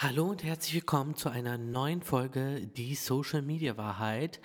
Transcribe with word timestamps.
Hallo 0.00 0.26
und 0.26 0.44
herzlich 0.44 0.74
willkommen 0.74 1.16
zu 1.16 1.28
einer 1.28 1.58
neuen 1.58 2.02
Folge 2.02 2.64
Die 2.76 2.94
Social 2.94 3.42
Media 3.42 3.76
Wahrheit. 3.76 4.38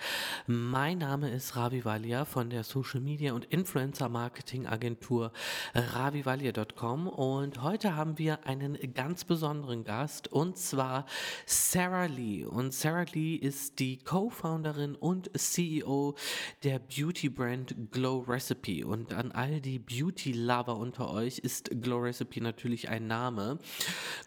Mein 0.48 0.98
Name 0.98 1.30
ist 1.30 1.54
Ravi 1.54 1.84
Valia 1.84 2.24
von 2.24 2.50
der 2.50 2.64
Social 2.64 3.00
Media 3.00 3.34
und 3.34 3.44
Influencer 3.44 4.08
Marketing 4.08 4.66
Agentur 4.66 5.30
ravivalia.com 5.72 7.06
und 7.06 7.62
heute 7.62 7.94
haben 7.94 8.18
wir 8.18 8.44
einen 8.48 8.76
ganz 8.94 9.22
besonderen 9.22 9.84
Gast 9.84 10.26
und 10.26 10.58
zwar 10.58 11.06
Sarah 11.46 12.06
Lee. 12.06 12.44
Und 12.44 12.74
Sarah 12.74 13.06
Lee 13.12 13.36
ist 13.36 13.78
die 13.78 13.98
Co-Founderin 13.98 14.96
und 14.96 15.30
CEO 15.38 16.16
der 16.64 16.80
Beauty 16.80 17.28
Brand 17.28 17.92
Glow 17.92 18.24
Recipe. 18.26 18.84
Und 18.84 19.12
an 19.12 19.30
all 19.30 19.60
die 19.60 19.78
Beauty 19.78 20.32
Lover 20.32 20.76
unter 20.76 21.12
euch 21.12 21.38
ist 21.38 21.70
Glow 21.80 21.98
Recipe 21.98 22.40
natürlich 22.40 22.88
ein 22.88 23.06
Name. 23.06 23.60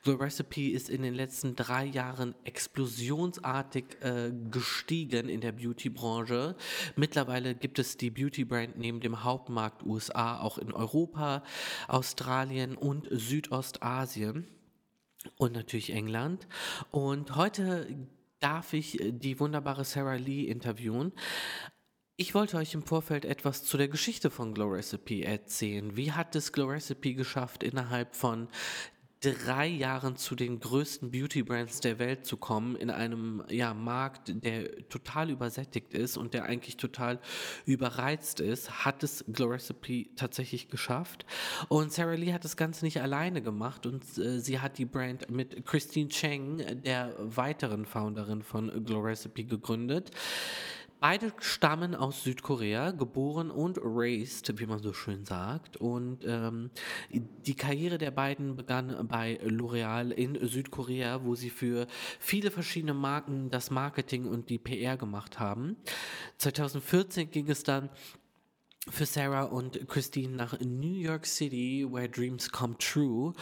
Glow 0.04 0.16
Recipe 0.16 0.70
ist 0.72 0.90
in 0.90 1.02
den 1.02 1.17
letzten 1.18 1.56
drei 1.56 1.86
Jahren 1.86 2.36
explosionsartig 2.44 3.86
äh, 4.02 4.32
gestiegen 4.52 5.30
in 5.30 5.42
der 5.42 5.52
Beauty-Branche. 5.52 6.56
Mittlerweile 6.96 7.56
gibt 7.56 7.80
es 7.80 7.98
die 7.98 8.10
Beauty-Brand 8.10 8.78
neben 8.78 9.00
dem 9.00 9.24
Hauptmarkt 9.24 9.84
USA 9.84 10.40
auch 10.40 10.58
in 10.58 10.72
Europa, 10.72 11.44
Australien 11.88 12.78
und 12.78 13.08
Südostasien 13.12 14.48
und 15.38 15.54
natürlich 15.54 15.92
England. 15.92 16.48
Und 16.92 17.36
heute 17.36 17.88
darf 18.40 18.74
ich 18.74 19.00
die 19.02 19.40
wunderbare 19.40 19.84
Sarah 19.84 20.16
Lee 20.16 20.44
interviewen. 20.44 21.12
Ich 22.20 22.34
wollte 22.34 22.58
euch 22.58 22.74
im 22.74 22.82
Vorfeld 22.82 23.26
etwas 23.26 23.64
zu 23.64 23.78
der 23.78 23.90
Geschichte 23.90 24.32
von 24.32 24.56
Glow 24.56 24.70
Recipe 24.70 25.24
erzählen. 25.24 25.96
Wie 25.96 26.12
hat 26.12 26.36
es 26.36 26.52
Glow 26.52 26.70
Recipe 26.70 27.14
geschafft, 27.14 27.62
innerhalb 27.62 28.16
von 28.16 28.48
drei 29.22 29.68
Jahren 29.68 30.16
zu 30.16 30.36
den 30.36 30.60
größten 30.60 31.12
Beauty-Brands 31.12 31.80
der 31.82 31.98
Welt 32.00 32.26
zu 32.26 32.38
kommen, 32.38 32.76
in 32.76 32.90
einem 32.90 33.44
ja, 33.50 33.74
Markt, 33.74 34.32
der 34.44 34.88
total 34.90 35.32
übersättigt 35.32 35.94
ist 35.94 36.18
und 36.18 36.34
der 36.34 36.46
eigentlich 36.46 36.78
total 36.78 37.20
überreizt 37.66 38.40
ist, 38.40 38.86
hat 38.86 39.04
es 39.04 39.26
Glow 39.28 39.48
Recipe 39.48 40.08
tatsächlich 40.16 40.70
geschafft. 40.70 41.26
Und 41.68 41.92
Sarah 41.92 42.14
Lee 42.14 42.34
hat 42.34 42.44
das 42.44 42.58
Ganze 42.58 42.86
nicht 42.86 43.02
alleine 43.02 43.42
gemacht 43.42 43.86
und 43.86 44.04
äh, 44.18 44.40
sie 44.40 44.60
hat 44.60 44.78
die 44.78 44.86
Brand 44.86 45.30
mit 45.32 45.66
Christine 45.66 46.10
Cheng, 46.10 46.82
der 46.84 47.16
weiteren 47.18 47.86
Founderin 47.86 48.44
von 48.44 48.86
Glow 48.86 49.02
Recipe, 49.02 49.44
gegründet. 49.46 50.12
Beide 51.00 51.32
stammen 51.40 51.94
aus 51.94 52.24
Südkorea, 52.24 52.90
geboren 52.90 53.52
und 53.52 53.78
raised, 53.82 54.60
wie 54.60 54.66
man 54.66 54.80
so 54.80 54.94
schön 54.94 55.26
sagt. 55.26 55.78
Und 55.78 56.26
ähm, 56.26 56.72
die 57.12 57.54
Karriere 57.54 58.00
der 58.00 58.10
beiden 58.10 58.56
begann 58.56 59.08
bei 59.08 59.40
L'Oreal 59.44 60.10
in 60.10 60.48
Südkorea, 60.48 61.24
wo 61.24 61.36
sie 61.36 61.52
für 61.52 61.86
viele 62.20 62.50
verschiedene 62.50 62.96
Marken 62.96 63.52
das 63.52 63.70
Marketing 63.70 64.26
und 64.26 64.50
die 64.50 64.58
PR 64.58 64.98
gemacht 64.98 65.40
haben. 65.40 65.78
2014 66.40 67.30
ging 67.30 67.48
es 67.48 67.62
dann 67.62 67.90
für 68.90 69.06
Sarah 69.06 69.44
und 69.44 69.88
Christine 69.88 70.36
nach 70.36 70.60
New 70.60 70.96
York 70.96 71.26
City, 71.26 71.86
where 71.90 72.10
dreams 72.10 72.52
come 72.52 72.78
true. 72.78 73.34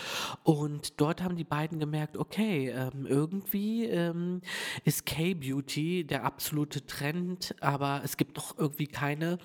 Und 0.43 0.99
dort 0.99 1.21
haben 1.21 1.35
die 1.35 1.43
beiden 1.43 1.79
gemerkt, 1.79 2.17
okay, 2.17 2.69
ähm, 2.69 3.05
irgendwie 3.05 3.85
ähm, 3.85 4.41
ist 4.83 5.05
K-Beauty 5.05 6.05
der 6.05 6.23
absolute 6.23 6.85
Trend, 6.85 7.55
aber 7.61 8.01
es 8.03 8.17
gibt 8.17 8.37
doch 8.37 8.57
irgendwie 8.57 8.87
keine 8.87 9.37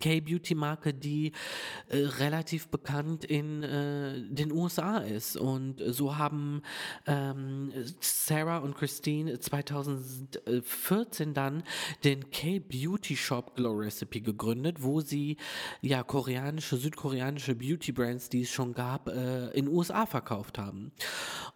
K-Beauty-Marke, 0.00 0.94
die 0.94 1.32
äh, 1.88 1.98
relativ 1.98 2.68
bekannt 2.68 3.24
in 3.24 3.62
äh, 3.62 4.22
den 4.28 4.50
USA 4.50 4.98
ist. 4.98 5.36
Und 5.36 5.82
so 5.86 6.16
haben 6.16 6.62
ähm, 7.06 7.70
Sarah 8.00 8.58
und 8.58 8.74
Christine 8.76 9.38
2014 9.38 11.34
dann 11.34 11.64
den 12.02 12.30
K-Beauty 12.30 13.14
Shop 13.14 13.54
Glow 13.56 13.74
Recipe 13.74 14.22
gegründet, 14.22 14.82
wo 14.82 15.02
sie 15.02 15.36
ja 15.82 16.02
koreanische, 16.02 16.78
südkoreanische 16.78 17.54
Beauty-Brands, 17.54 18.30
die 18.30 18.42
es 18.42 18.50
schon 18.50 18.72
gab, 18.72 19.08
äh, 19.08 19.50
in 19.50 19.68
USA 19.68 20.06
verkauft 20.06 20.58
haben. 20.58 20.92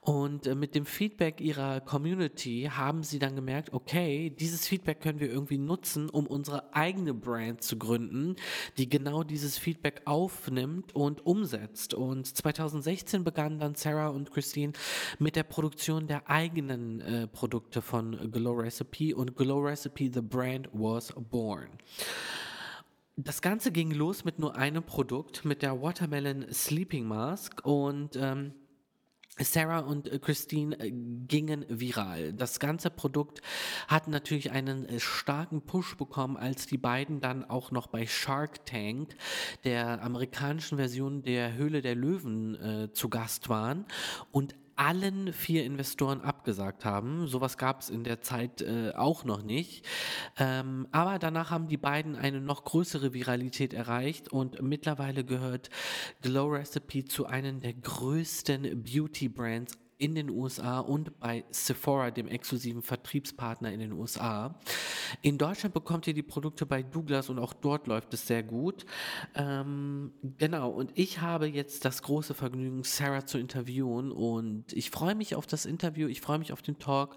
Und 0.02 0.46
äh, 0.46 0.54
mit 0.54 0.74
dem 0.74 0.84
Feedback 0.84 1.40
ihrer 1.40 1.80
Community 1.80 2.68
haben 2.70 3.02
sie 3.02 3.18
dann 3.18 3.36
gemerkt, 3.36 3.72
okay, 3.72 4.28
dieses 4.28 4.66
Feedback 4.66 5.00
können 5.00 5.18
wir 5.18 5.30
irgendwie 5.30 5.58
nutzen, 5.58 6.10
um 6.10 6.26
unsere 6.26 6.74
eigene 6.74 7.14
Brand 7.14 7.62
zu 7.62 7.78
gründen 7.78 8.17
gefunden, 8.18 8.36
die 8.76 8.88
genau 8.88 9.22
dieses 9.22 9.58
Feedback 9.58 10.02
aufnimmt 10.04 10.94
und 10.94 11.24
umsetzt. 11.24 11.94
Und 11.94 12.26
2016 12.26 13.24
begannen 13.24 13.58
dann 13.58 13.74
Sarah 13.74 14.08
und 14.08 14.30
Christine 14.30 14.72
mit 15.18 15.36
der 15.36 15.44
Produktion 15.44 16.06
der 16.06 16.28
eigenen 16.28 17.00
äh, 17.00 17.26
Produkte 17.26 17.82
von 17.82 18.30
Glow 18.30 18.52
Recipe 18.52 19.14
und 19.14 19.36
Glow 19.36 19.60
Recipe, 19.60 20.10
the 20.12 20.20
brand 20.20 20.68
was 20.72 21.12
born. 21.30 21.68
Das 23.16 23.42
Ganze 23.42 23.72
ging 23.72 23.90
los 23.90 24.24
mit 24.24 24.38
nur 24.38 24.54
einem 24.54 24.84
Produkt, 24.84 25.44
mit 25.44 25.62
der 25.62 25.82
Watermelon 25.82 26.46
Sleeping 26.52 27.04
Mask 27.04 27.60
und 27.64 28.14
ähm, 28.14 28.52
Sarah 29.40 29.80
und 29.80 30.10
äh, 30.10 30.18
Christine 30.18 30.78
äh, 30.78 30.90
gingen 30.90 31.64
viral. 31.68 32.32
Das 32.32 32.58
ganze 32.58 32.90
Produkt 32.90 33.40
hat 33.86 34.08
natürlich 34.08 34.50
einen 34.50 34.86
äh, 34.86 35.00
starken 35.00 35.62
Push 35.62 35.96
bekommen, 35.96 36.36
als 36.36 36.66
die 36.66 36.78
beiden 36.78 37.20
dann 37.20 37.44
auch 37.44 37.70
noch 37.70 37.86
bei 37.86 38.06
Shark 38.06 38.64
Tank, 38.66 39.16
der 39.64 40.02
amerikanischen 40.02 40.78
Version 40.78 41.22
der 41.22 41.54
Höhle 41.54 41.82
der 41.82 41.94
Löwen, 41.94 42.54
äh, 42.54 42.92
zu 42.92 43.08
Gast 43.08 43.48
waren 43.48 43.86
und 44.32 44.54
allen 44.78 45.32
vier 45.32 45.64
Investoren 45.64 46.20
abgesagt 46.20 46.84
haben. 46.84 47.26
Sowas 47.26 47.58
gab 47.58 47.80
es 47.80 47.90
in 47.90 48.04
der 48.04 48.20
Zeit 48.20 48.62
äh, 48.62 48.92
auch 48.94 49.24
noch 49.24 49.42
nicht. 49.42 49.84
Ähm, 50.38 50.86
aber 50.92 51.18
danach 51.18 51.50
haben 51.50 51.68
die 51.68 51.76
beiden 51.76 52.16
eine 52.16 52.40
noch 52.40 52.64
größere 52.64 53.12
Viralität 53.12 53.74
erreicht 53.74 54.32
und 54.32 54.62
mittlerweile 54.62 55.24
gehört 55.24 55.70
Glow 56.22 56.48
Recipe 56.48 57.04
zu 57.04 57.26
einem 57.26 57.60
der 57.60 57.74
größten 57.74 58.82
Beauty 58.82 59.28
Brands 59.28 59.76
in 59.98 60.14
den 60.14 60.30
USA 60.30 60.78
und 60.78 61.18
bei 61.18 61.44
Sephora, 61.50 62.10
dem 62.12 62.28
exklusiven 62.28 62.82
Vertriebspartner 62.82 63.72
in 63.72 63.80
den 63.80 63.92
USA. 63.92 64.58
In 65.22 65.38
Deutschland 65.38 65.74
bekommt 65.74 66.06
ihr 66.06 66.14
die 66.14 66.22
Produkte 66.22 66.66
bei 66.66 66.82
Douglas 66.82 67.28
und 67.28 67.38
auch 67.40 67.52
dort 67.52 67.88
läuft 67.88 68.14
es 68.14 68.26
sehr 68.26 68.44
gut. 68.44 68.86
Ähm, 69.34 70.12
genau, 70.38 70.70
und 70.70 70.92
ich 70.94 71.20
habe 71.20 71.46
jetzt 71.46 71.84
das 71.84 72.02
große 72.02 72.34
Vergnügen, 72.34 72.84
Sarah 72.84 73.26
zu 73.26 73.38
interviewen 73.38 74.12
und 74.12 74.72
ich 74.72 74.90
freue 74.90 75.16
mich 75.16 75.34
auf 75.34 75.46
das 75.46 75.66
Interview, 75.66 76.06
ich 76.06 76.20
freue 76.20 76.38
mich 76.38 76.52
auf 76.52 76.62
den 76.62 76.78
Talk. 76.78 77.16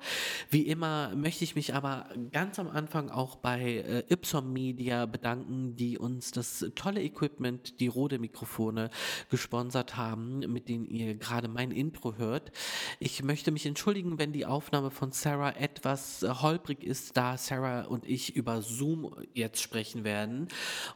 Wie 0.49 0.65
immer 0.65 1.15
möchte 1.15 1.43
ich 1.43 1.55
mich 1.55 1.75
aber 1.75 2.09
ganz 2.31 2.57
am 2.57 2.67
Anfang 2.67 3.09
auch 3.09 3.35
bei 3.35 3.61
äh, 3.61 4.03
Ipsom 4.11 4.51
Media 4.51 5.05
bedanken, 5.05 5.75
die 5.75 5.99
uns 5.99 6.31
das 6.31 6.65
tolle 6.73 7.03
Equipment, 7.03 7.79
die 7.79 7.87
Rode-Mikrofone 7.87 8.89
gesponsert 9.29 9.97
haben, 9.97 10.39
mit 10.39 10.67
denen 10.67 10.85
ihr 10.85 11.13
gerade 11.15 11.47
mein 11.47 11.69
Intro 11.69 12.15
hört. 12.17 12.51
Ich 12.99 13.23
möchte 13.23 13.51
mich 13.51 13.65
entschuldigen, 13.65 14.19
wenn 14.19 14.31
die 14.31 14.45
Aufnahme 14.45 14.91
von 14.91 15.11
Sarah 15.11 15.51
etwas 15.51 16.23
äh, 16.23 16.29
holprig 16.29 16.83
ist, 16.83 17.17
da 17.17 17.37
Sarah 17.37 17.85
und 17.85 18.05
ich 18.05 18.35
über 18.35 18.61
Zoom 18.61 19.15
jetzt 19.33 19.61
sprechen 19.61 20.03
werden 20.03 20.47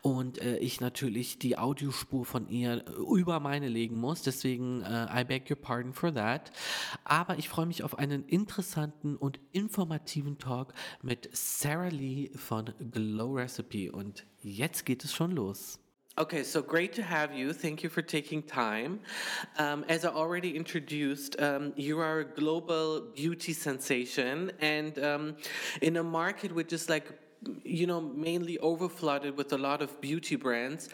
und 0.01 0.41
äh, 0.41 0.57
ich 0.57 0.81
natürlich 0.81 1.39
die 1.39 1.57
Audiospur 1.57 2.25
von 2.25 2.47
ihr 2.47 2.85
äh, 2.87 3.19
über 3.19 3.39
meine 3.39 3.67
legen 3.67 3.99
muss. 3.99 4.21
Deswegen, 4.21 4.81
äh, 4.81 5.21
I 5.21 5.23
beg 5.23 5.49
your 5.49 5.57
pardon 5.57 5.93
for 5.93 6.13
that. 6.13 6.51
Aber 7.03 7.37
ich 7.37 7.49
freue 7.49 7.65
mich 7.65 7.83
auf 7.83 7.97
einen 7.97 8.25
interessanten 8.25 9.15
und 9.15 9.39
informativen 9.51 10.37
Talk 10.37 10.73
mit 11.01 11.29
Sarah 11.33 11.89
Lee 11.89 12.31
von 12.35 12.73
Glow 12.91 13.33
Recipe 13.33 13.91
und 13.91 14.25
jetzt 14.41 14.85
geht 14.85 15.03
es 15.03 15.13
schon 15.13 15.31
los. 15.31 15.79
Okay, 16.17 16.43
so 16.43 16.61
great 16.61 16.93
to 16.93 17.03
have 17.03 17.33
you. 17.33 17.51
Thank 17.51 17.83
you 17.83 17.89
for 17.89 18.01
taking 18.01 18.41
time. 18.41 19.01
Um, 19.57 19.83
as 19.89 20.05
I 20.05 20.09
already 20.11 20.55
introduced, 20.55 21.37
um, 21.41 21.73
you 21.75 21.99
are 21.99 22.19
a 22.19 22.23
global 22.25 23.01
beauty 23.01 23.51
sensation, 23.51 24.49
and 24.61 24.97
um, 25.03 25.35
in 25.81 25.97
a 25.97 26.03
market 26.03 26.53
which 26.53 26.71
is 26.71 26.87
like 26.87 27.11
you 27.65 27.85
know 27.85 27.99
mainly 27.99 28.57
overflooded 28.63 29.35
with 29.35 29.51
a 29.51 29.57
lot 29.57 29.81
of 29.81 30.01
beauty 30.01 30.35
brands 30.35 30.89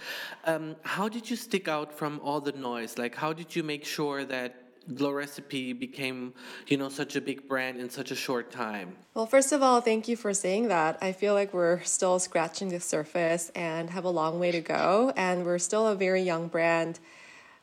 um, 0.45 0.75
how 0.81 1.07
did 1.07 1.29
you 1.29 1.35
stick 1.37 1.69
out 1.69 1.93
from 1.93 2.19
all 2.21 2.41
the 2.41 2.51
noise 2.51 2.97
like 2.97 3.15
how 3.15 3.31
did 3.31 3.55
you 3.55 3.63
make 3.63 3.85
sure 3.85 4.25
that 4.25 4.60
Glow 4.95 5.11
Recipe 5.11 5.73
became, 5.73 6.33
you 6.67 6.77
know, 6.77 6.89
such 6.89 7.15
a 7.15 7.21
big 7.21 7.47
brand 7.47 7.79
in 7.79 7.89
such 7.89 8.11
a 8.11 8.15
short 8.15 8.51
time? 8.51 8.95
Well, 9.13 9.25
first 9.25 9.51
of 9.51 9.61
all, 9.61 9.79
thank 9.81 10.07
you 10.07 10.15
for 10.15 10.33
saying 10.33 10.69
that. 10.69 10.97
I 11.01 11.11
feel 11.11 11.33
like 11.33 11.53
we're 11.53 11.81
still 11.83 12.19
scratching 12.19 12.69
the 12.69 12.79
surface 12.79 13.51
and 13.55 13.89
have 13.91 14.05
a 14.05 14.09
long 14.09 14.39
way 14.39 14.51
to 14.51 14.61
go, 14.61 15.13
and 15.15 15.45
we're 15.45 15.59
still 15.59 15.87
a 15.87 15.95
very 15.95 16.21
young 16.21 16.47
brand. 16.47 16.99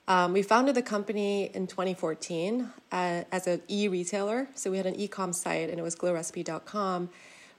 Um, 0.06 0.32
we 0.32 0.42
founded 0.42 0.74
the 0.74 0.82
company 0.82 1.50
in 1.54 1.66
2014 1.66 2.70
uh, 2.92 3.24
as 3.30 3.46
an 3.46 3.60
e-retailer. 3.68 4.48
So 4.54 4.70
we 4.70 4.78
had 4.78 4.86
an 4.86 4.94
e-com 4.94 5.32
site, 5.32 5.68
and 5.68 5.78
it 5.78 5.82
was 5.82 5.96
glowrecipe.com. 5.96 7.10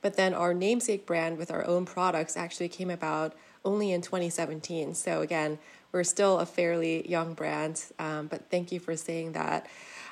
But 0.02 0.16
then 0.16 0.34
our 0.34 0.54
namesake 0.54 1.06
brand 1.06 1.38
with 1.38 1.52
our 1.52 1.66
own 1.68 1.86
products 1.86 2.38
actually 2.38 2.70
came 2.70 2.90
about 2.90 3.36
only 3.66 3.92
in 3.92 4.02
2017. 4.02 4.96
So 4.96 5.22
again, 5.22 5.60
we're 5.92 6.04
still 6.04 6.40
a 6.40 6.46
fairly 6.46 7.08
young 7.10 7.34
brand, 7.34 7.84
um, 7.98 8.28
but 8.28 8.50
thank 8.50 8.72
you 8.72 8.80
for 8.80 8.96
saying 8.96 9.34
that. 9.34 9.68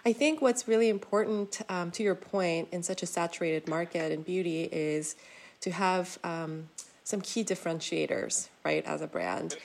I 0.06 0.14
think 0.14 0.42
what's 0.42 0.68
really 0.68 0.90
important 0.90 1.62
um, 1.70 1.92
to 1.92 2.04
your 2.04 2.16
point 2.16 2.70
in 2.72 2.82
such 2.82 3.04
a 3.04 3.06
saturated 3.06 3.68
market 3.68 4.12
in 4.12 4.22
beauty 4.22 4.64
is 4.72 5.16
to 5.62 5.72
have 5.72 6.18
um, 6.24 6.70
some 7.04 7.22
key 7.22 7.44
differentiators, 7.44 8.48
right, 8.64 8.86
as 8.86 9.02
a 9.02 9.08
brand. 9.08 9.58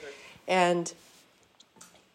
And, 0.49 0.93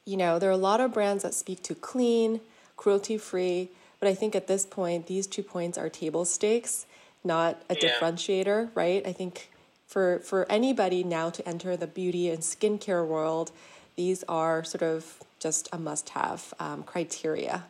you 0.06 0.18
know, 0.18 0.40
there 0.40 0.50
are 0.50 0.54
a 0.54 0.58
lot 0.58 0.82
of 0.82 0.94
brands 0.94 1.24
that 1.24 1.34
speak 1.34 1.64
to 1.64 1.76
clean, 1.76 2.42
cruelty 2.76 3.18
free, 3.18 3.70
but 4.00 4.10
I 4.10 4.14
think 4.14 4.36
at 4.36 4.48
this 4.48 4.66
point, 4.66 5.08
these 5.08 5.26
two 5.26 5.44
points 5.44 5.78
are 5.78 5.90
table 5.90 6.26
stakes, 6.26 6.86
not 7.24 7.62
a 7.70 7.76
yeah. 7.76 7.90
differentiator, 7.90 8.70
right? 8.76 9.06
I 9.08 9.14
think 9.14 9.50
for, 9.88 10.20
for 10.20 10.46
anybody 10.52 11.04
now 11.04 11.30
to 11.30 11.48
enter 11.48 11.78
the 11.78 11.88
beauty 11.88 12.30
and 12.30 12.40
skincare 12.40 13.08
world, 13.08 13.52
these 13.98 14.24
are 14.30 14.64
sort 14.64 14.84
of 14.84 15.22
just 15.40 15.68
a 15.74 15.78
must 15.78 16.10
have 16.10 16.54
um, 16.60 16.84
criteria. 16.84 17.66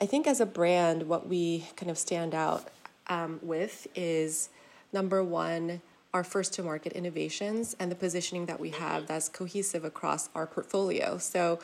I 0.00 0.06
think 0.06 0.26
as 0.26 0.40
a 0.40 0.46
brand, 0.46 1.04
what 1.04 1.28
we 1.28 1.66
kind 1.76 1.90
of 1.90 1.96
stand 1.96 2.34
out 2.34 2.68
um, 3.06 3.38
with 3.40 3.86
is 3.94 4.50
number 4.92 5.22
one, 5.22 5.80
our 6.12 6.24
first 6.24 6.52
to 6.54 6.62
market 6.62 6.92
innovations 6.92 7.74
and 7.78 7.90
the 7.90 7.94
positioning 7.94 8.46
that 8.46 8.60
we 8.60 8.70
have 8.70 9.06
that's 9.06 9.28
cohesive 9.28 9.84
across 9.84 10.28
our 10.34 10.46
portfolio. 10.46 11.16
So, 11.18 11.58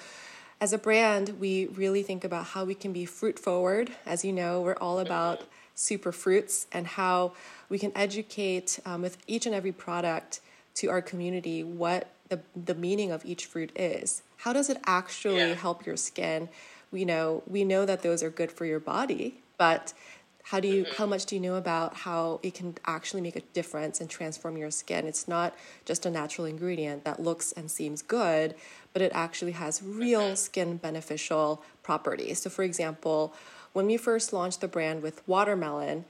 as 0.60 0.72
a 0.72 0.78
brand, 0.78 1.38
we 1.38 1.66
really 1.66 2.02
think 2.02 2.24
about 2.24 2.46
how 2.46 2.64
we 2.64 2.74
can 2.74 2.92
be 2.92 3.04
fruit 3.04 3.38
forward. 3.38 3.92
As 4.04 4.24
you 4.24 4.32
know, 4.32 4.60
we're 4.60 4.74
all 4.80 4.98
about 4.98 5.42
super 5.76 6.10
fruits 6.10 6.66
and 6.72 6.84
how 6.84 7.32
we 7.68 7.78
can 7.78 7.92
educate 7.94 8.80
um, 8.84 9.02
with 9.02 9.18
each 9.28 9.46
and 9.46 9.54
every 9.54 9.70
product 9.70 10.40
to 10.78 10.90
our 10.90 11.02
community 11.02 11.62
what 11.62 12.10
the, 12.28 12.40
the 12.54 12.74
meaning 12.74 13.10
of 13.10 13.24
each 13.24 13.46
fruit 13.46 13.72
is. 13.74 14.22
How 14.38 14.52
does 14.52 14.70
it 14.70 14.78
actually 14.86 15.38
yeah. 15.38 15.54
help 15.54 15.86
your 15.86 15.96
skin? 15.96 16.48
We 16.90 17.04
know 17.04 17.42
we 17.46 17.64
know 17.64 17.84
that 17.84 18.02
those 18.02 18.22
are 18.22 18.30
good 18.30 18.50
for 18.52 18.64
your 18.64 18.80
body, 18.80 19.42
but 19.58 19.92
how 20.44 20.60
do 20.60 20.68
you 20.68 20.84
mm-hmm. 20.84 20.94
how 20.94 21.06
much 21.06 21.26
do 21.26 21.34
you 21.34 21.40
know 21.40 21.56
about 21.56 21.94
how 21.94 22.40
it 22.42 22.54
can 22.54 22.76
actually 22.86 23.20
make 23.20 23.36
a 23.36 23.40
difference 23.52 24.00
and 24.00 24.08
transform 24.08 24.56
your 24.56 24.70
skin 24.70 25.06
it's 25.06 25.28
not 25.28 25.54
just 25.84 26.06
a 26.06 26.10
natural 26.10 26.46
ingredient 26.46 27.04
that 27.04 27.20
looks 27.20 27.52
and 27.52 27.70
seems 27.70 28.00
good 28.00 28.54
but 28.94 29.02
it 29.02 29.12
actually 29.14 29.52
has 29.52 29.82
real 29.82 30.22
mm-hmm. 30.22 30.34
skin 30.34 30.76
beneficial 30.78 31.62
properties 31.82 32.40
so 32.40 32.48
for 32.48 32.62
example 32.62 33.34
when 33.74 33.84
we 33.84 33.98
first 33.98 34.32
launched 34.32 34.62
the 34.62 34.68
brand 34.68 35.02
with 35.02 35.26
watermelon 35.28 36.06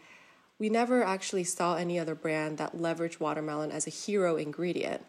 we 0.58 0.68
never 0.68 1.02
actually 1.02 1.44
saw 1.44 1.76
any 1.76 1.98
other 1.98 2.14
brand 2.14 2.58
that 2.58 2.76
leveraged 2.76 3.20
watermelon 3.20 3.70
as 3.70 3.86
a 3.86 3.90
hero 3.90 4.36
ingredient 4.36 5.04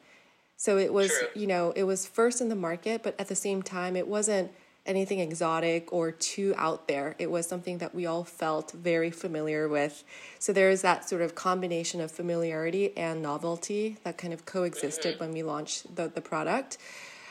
so 0.57 0.77
it 0.77 0.93
was 0.93 1.09
True. 1.09 1.41
you 1.41 1.47
know 1.47 1.71
it 1.75 1.83
was 1.83 2.05
first 2.05 2.41
in 2.41 2.49
the 2.49 2.55
market 2.55 3.03
but 3.03 3.19
at 3.19 3.27
the 3.27 3.35
same 3.35 3.61
time 3.61 3.95
it 3.95 4.07
wasn't 4.07 4.51
anything 4.89 5.19
exotic 5.19 5.93
or 5.93 6.11
too 6.11 6.53
out 6.57 6.87
there. 6.87 7.15
It 7.19 7.29
was 7.29 7.47
something 7.47 7.77
that 7.77 7.93
we 7.93 8.05
all 8.05 8.23
felt 8.23 8.71
very 8.71 9.11
familiar 9.11 9.67
with. 9.67 10.03
So 10.39 10.51
there 10.51 10.69
is 10.69 10.81
that 10.81 11.07
sort 11.07 11.21
of 11.21 11.35
combination 11.35 12.01
of 12.01 12.11
familiarity 12.11 12.97
and 12.97 13.21
novelty 13.21 13.97
that 14.03 14.17
kind 14.17 14.33
of 14.33 14.45
coexisted 14.45 15.15
mm-hmm. 15.15 15.23
when 15.23 15.33
we 15.33 15.43
launched 15.43 15.95
the, 15.95 16.07
the 16.07 16.21
product. 16.21 16.77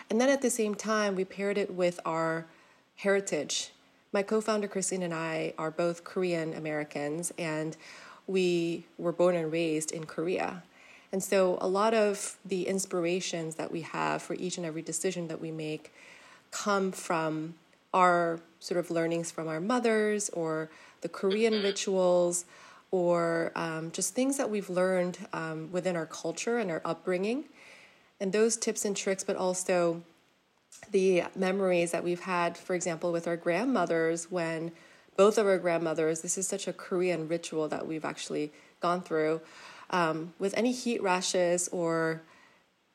And 0.08 0.20
then 0.20 0.28
at 0.28 0.40
the 0.40 0.50
same 0.50 0.74
time, 0.74 1.16
we 1.16 1.24
paired 1.24 1.58
it 1.58 1.74
with 1.74 2.00
our 2.06 2.46
heritage. 2.96 3.72
My 4.12 4.22
co 4.22 4.40
founder, 4.40 4.68
Christine, 4.68 5.02
and 5.02 5.12
I 5.12 5.52
are 5.58 5.70
both 5.70 6.04
Korean 6.04 6.54
Americans, 6.54 7.30
and 7.36 7.76
we 8.28 8.84
were 8.98 9.12
born 9.12 9.34
and 9.34 9.50
raised 9.50 9.90
in 9.90 10.06
Korea. 10.06 10.62
And 11.10 11.22
so 11.22 11.58
a 11.60 11.66
lot 11.66 11.94
of 11.94 12.36
the 12.44 12.68
inspirations 12.68 13.56
that 13.56 13.72
we 13.72 13.80
have 13.80 14.22
for 14.22 14.34
each 14.34 14.58
and 14.58 14.66
every 14.66 14.82
decision 14.82 15.26
that 15.28 15.40
we 15.40 15.50
make 15.50 15.92
come 16.50 16.92
from 16.92 17.54
our 17.94 18.40
sort 18.60 18.78
of 18.78 18.90
learnings 18.90 19.30
from 19.30 19.48
our 19.48 19.60
mothers 19.60 20.28
or 20.30 20.68
the 21.00 21.08
Korean 21.08 21.62
rituals 21.62 22.44
or 22.90 23.52
um, 23.54 23.90
just 23.92 24.14
things 24.14 24.36
that 24.36 24.50
we've 24.50 24.68
learned 24.68 25.18
um, 25.32 25.70
within 25.72 25.96
our 25.96 26.06
culture 26.06 26.58
and 26.58 26.70
our 26.70 26.82
upbringing. 26.84 27.44
And 28.20 28.32
those 28.32 28.56
tips 28.56 28.84
and 28.84 28.96
tricks, 28.96 29.24
but 29.24 29.36
also 29.36 30.02
the 30.90 31.24
memories 31.34 31.92
that 31.92 32.04
we've 32.04 32.20
had, 32.20 32.56
for 32.56 32.74
example, 32.74 33.12
with 33.12 33.26
our 33.26 33.36
grandmothers 33.36 34.30
when 34.30 34.72
both 35.18 35.36
of 35.36 35.46
our 35.46 35.58
grandmothers, 35.58 36.20
this 36.20 36.38
is 36.38 36.46
such 36.46 36.68
a 36.68 36.72
Korean 36.72 37.26
ritual 37.26 37.66
that 37.68 37.86
we've 37.86 38.04
actually 38.04 38.52
gone 38.80 39.02
through. 39.02 39.40
Um, 39.90 40.32
with 40.38 40.56
any 40.56 40.70
heat 40.70 41.02
rashes 41.02 41.68
or, 41.72 42.22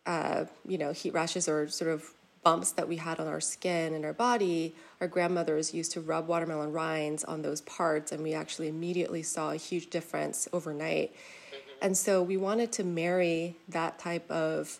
uh, 0.05 0.45
you 0.65 0.77
know, 0.77 0.93
heat 0.93 1.13
rashes 1.13 1.49
or 1.49 1.67
sort 1.67 1.91
of 1.91 2.11
bumps 2.41 2.71
that 2.71 2.87
we 2.87 2.95
had 2.95 3.19
on 3.19 3.27
our 3.27 3.41
skin 3.41 3.93
and 3.93 4.05
our 4.05 4.13
body, 4.13 4.73
our 5.01 5.07
grandmothers 5.07 5.73
used 5.73 5.91
to 5.91 6.01
rub 6.01 6.27
watermelon 6.27 6.71
rinds 6.71 7.25
on 7.25 7.41
those 7.41 7.59
parts, 7.61 8.13
and 8.13 8.23
we 8.23 8.33
actually 8.33 8.69
immediately 8.69 9.21
saw 9.21 9.51
a 9.51 9.57
huge 9.57 9.89
difference 9.89 10.47
overnight. 10.53 11.13
Mm-hmm. 11.13 11.57
And 11.81 11.97
so 11.97 12.23
we 12.23 12.37
wanted 12.37 12.71
to 12.73 12.85
marry 12.85 13.57
that 13.67 13.99
type 13.99 14.31
of 14.31 14.79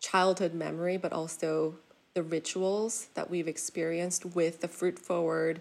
childhood 0.00 0.54
memory, 0.54 0.96
but 0.96 1.12
also 1.12 1.74
the 2.14 2.22
rituals 2.22 3.08
that 3.14 3.30
we've 3.30 3.48
experienced 3.48 4.24
with 4.36 4.60
the 4.60 4.68
fruit 4.68 4.98
forward 4.98 5.60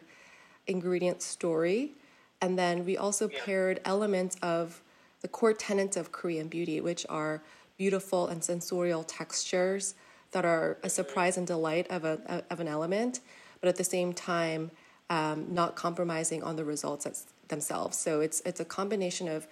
ingredient 0.67 1.21
story. 1.21 1.93
And 2.41 2.57
then 2.57 2.85
we 2.85 2.97
also 2.97 3.29
yeah. 3.29 3.39
paired 3.43 3.81
elements 3.85 4.35
of 4.41 4.81
the 5.21 5.27
core 5.27 5.53
tenets 5.53 5.97
of 5.97 6.11
Korean 6.11 6.47
beauty, 6.47 6.81
which 6.81 7.05
are 7.09 7.43
beautiful 7.77 8.27
and 8.27 8.43
sensorial 8.43 9.03
textures 9.03 9.95
that 10.31 10.45
are 10.45 10.77
a 10.83 10.89
surprise 10.89 11.37
and 11.37 11.45
delight 11.45 11.87
of, 11.89 12.05
a, 12.05 12.43
of 12.49 12.59
an 12.59 12.67
element, 12.67 13.19
but 13.59 13.67
at 13.67 13.75
the 13.75 13.83
same 13.83 14.13
time, 14.13 14.71
um, 15.09 15.47
not 15.53 15.75
compromising 15.75 16.41
on 16.41 16.55
the 16.55 16.63
results 16.63 17.25
themselves. 17.49 17.97
So 17.97 18.21
it's, 18.21 18.41
it's 18.45 18.59
a 18.59 18.65
combination 18.65 19.27
of 19.27 19.45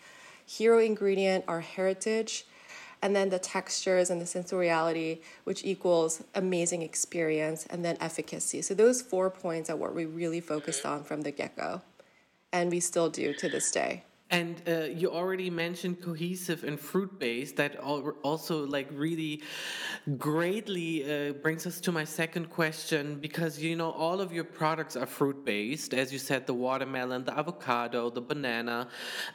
hero 0.45 0.79
ingredient, 0.79 1.44
our 1.47 1.59
heritage, 1.59 2.45
and 3.01 3.15
then 3.15 3.29
the 3.29 3.39
textures 3.39 4.09
and 4.09 4.21
the 4.21 4.25
sensoriality, 4.25 5.21
which 5.43 5.63
equals 5.63 6.23
amazing 6.35 6.81
experience, 6.81 7.65
and 7.69 7.83
then 7.83 7.97
efficacy. 8.01 8.61
So 8.61 8.73
those 8.73 9.01
four 9.01 9.29
points 9.29 9.69
are 9.69 9.75
what 9.75 9.95
we 9.95 10.05
really 10.05 10.41
focused 10.41 10.85
on 10.85 11.03
from 11.03 11.21
the 11.21 11.31
get 11.31 11.55
go, 11.55 11.81
and 12.51 12.69
we 12.71 12.79
still 12.79 13.09
do 13.09 13.33
to 13.33 13.49
this 13.49 13.71
day. 13.71 14.03
And 14.31 14.61
uh, 14.67 14.81
you 15.01 15.09
already 15.09 15.49
mentioned 15.49 16.01
cohesive 16.01 16.63
and 16.63 16.79
fruit 16.79 17.17
based. 17.17 17.55
That 17.55 17.77
also 17.79 18.65
like 18.67 18.87
really 18.93 19.41
greatly 20.17 20.91
uh, 21.03 21.33
brings 21.33 21.65
us 21.65 21.79
to 21.81 21.91
my 21.91 22.03
second 22.03 22.49
question 22.51 23.15
because 23.19 23.59
you 23.59 23.75
know 23.75 23.89
all 23.91 24.21
of 24.21 24.31
your 24.31 24.43
products 24.43 24.95
are 24.95 25.07
fruit 25.07 25.43
based, 25.45 25.95
as 25.95 26.13
you 26.13 26.19
said, 26.19 26.45
the 26.45 26.53
watermelon, 26.53 27.23
the 27.23 27.35
avocado, 27.37 28.11
the 28.11 28.21
banana. 28.21 28.87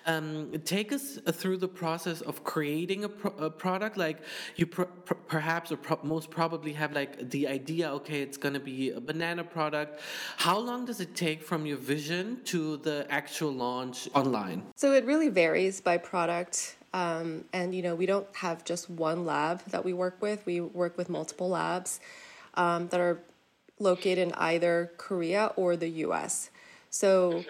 Um, 0.06 0.52
take 0.64 0.92
us 0.92 1.18
through 1.32 1.56
the 1.56 1.68
process 1.68 2.20
of 2.20 2.44
creating 2.44 3.02
a, 3.02 3.08
pro 3.08 3.32
a 3.46 3.50
product. 3.50 3.96
Like 3.96 4.18
you 4.54 4.66
pr 4.66 4.82
pr 4.82 5.14
perhaps 5.26 5.72
or 5.72 5.76
pro 5.76 5.98
most 6.04 6.30
probably 6.30 6.72
have 6.72 6.92
like 6.92 7.30
the 7.30 7.48
idea. 7.48 7.90
Okay, 7.98 8.22
it's 8.22 8.36
going 8.36 8.54
to 8.54 8.60
be 8.60 8.90
a 8.90 9.00
banana 9.00 9.42
product. 9.42 10.00
How 10.36 10.58
long 10.58 10.84
does 10.84 11.00
it 11.00 11.16
take 11.16 11.42
from 11.42 11.66
your 11.66 11.78
vision 11.78 12.40
to 12.44 12.76
the 12.78 13.06
actual 13.10 13.52
launch 13.52 14.08
online? 14.14 14.62
So 14.84 14.92
it 14.92 15.06
really 15.06 15.30
varies 15.30 15.80
by 15.80 15.96
product. 15.96 16.76
Um, 16.92 17.46
and 17.54 17.74
you 17.74 17.80
know, 17.80 17.94
we 17.94 18.04
don't 18.04 18.26
have 18.36 18.66
just 18.66 18.90
one 18.90 19.24
lab 19.24 19.62
that 19.70 19.82
we 19.82 19.94
work 19.94 20.20
with. 20.20 20.44
We 20.44 20.60
work 20.60 20.98
with 20.98 21.08
multiple 21.08 21.48
labs 21.48 22.00
um, 22.52 22.88
that 22.88 23.00
are 23.00 23.18
located 23.78 24.18
in 24.18 24.32
either 24.34 24.92
Korea 24.98 25.52
or 25.56 25.74
the 25.74 25.88
U.S. 25.88 26.50
So 26.90 27.32
mm-hmm. 27.32 27.48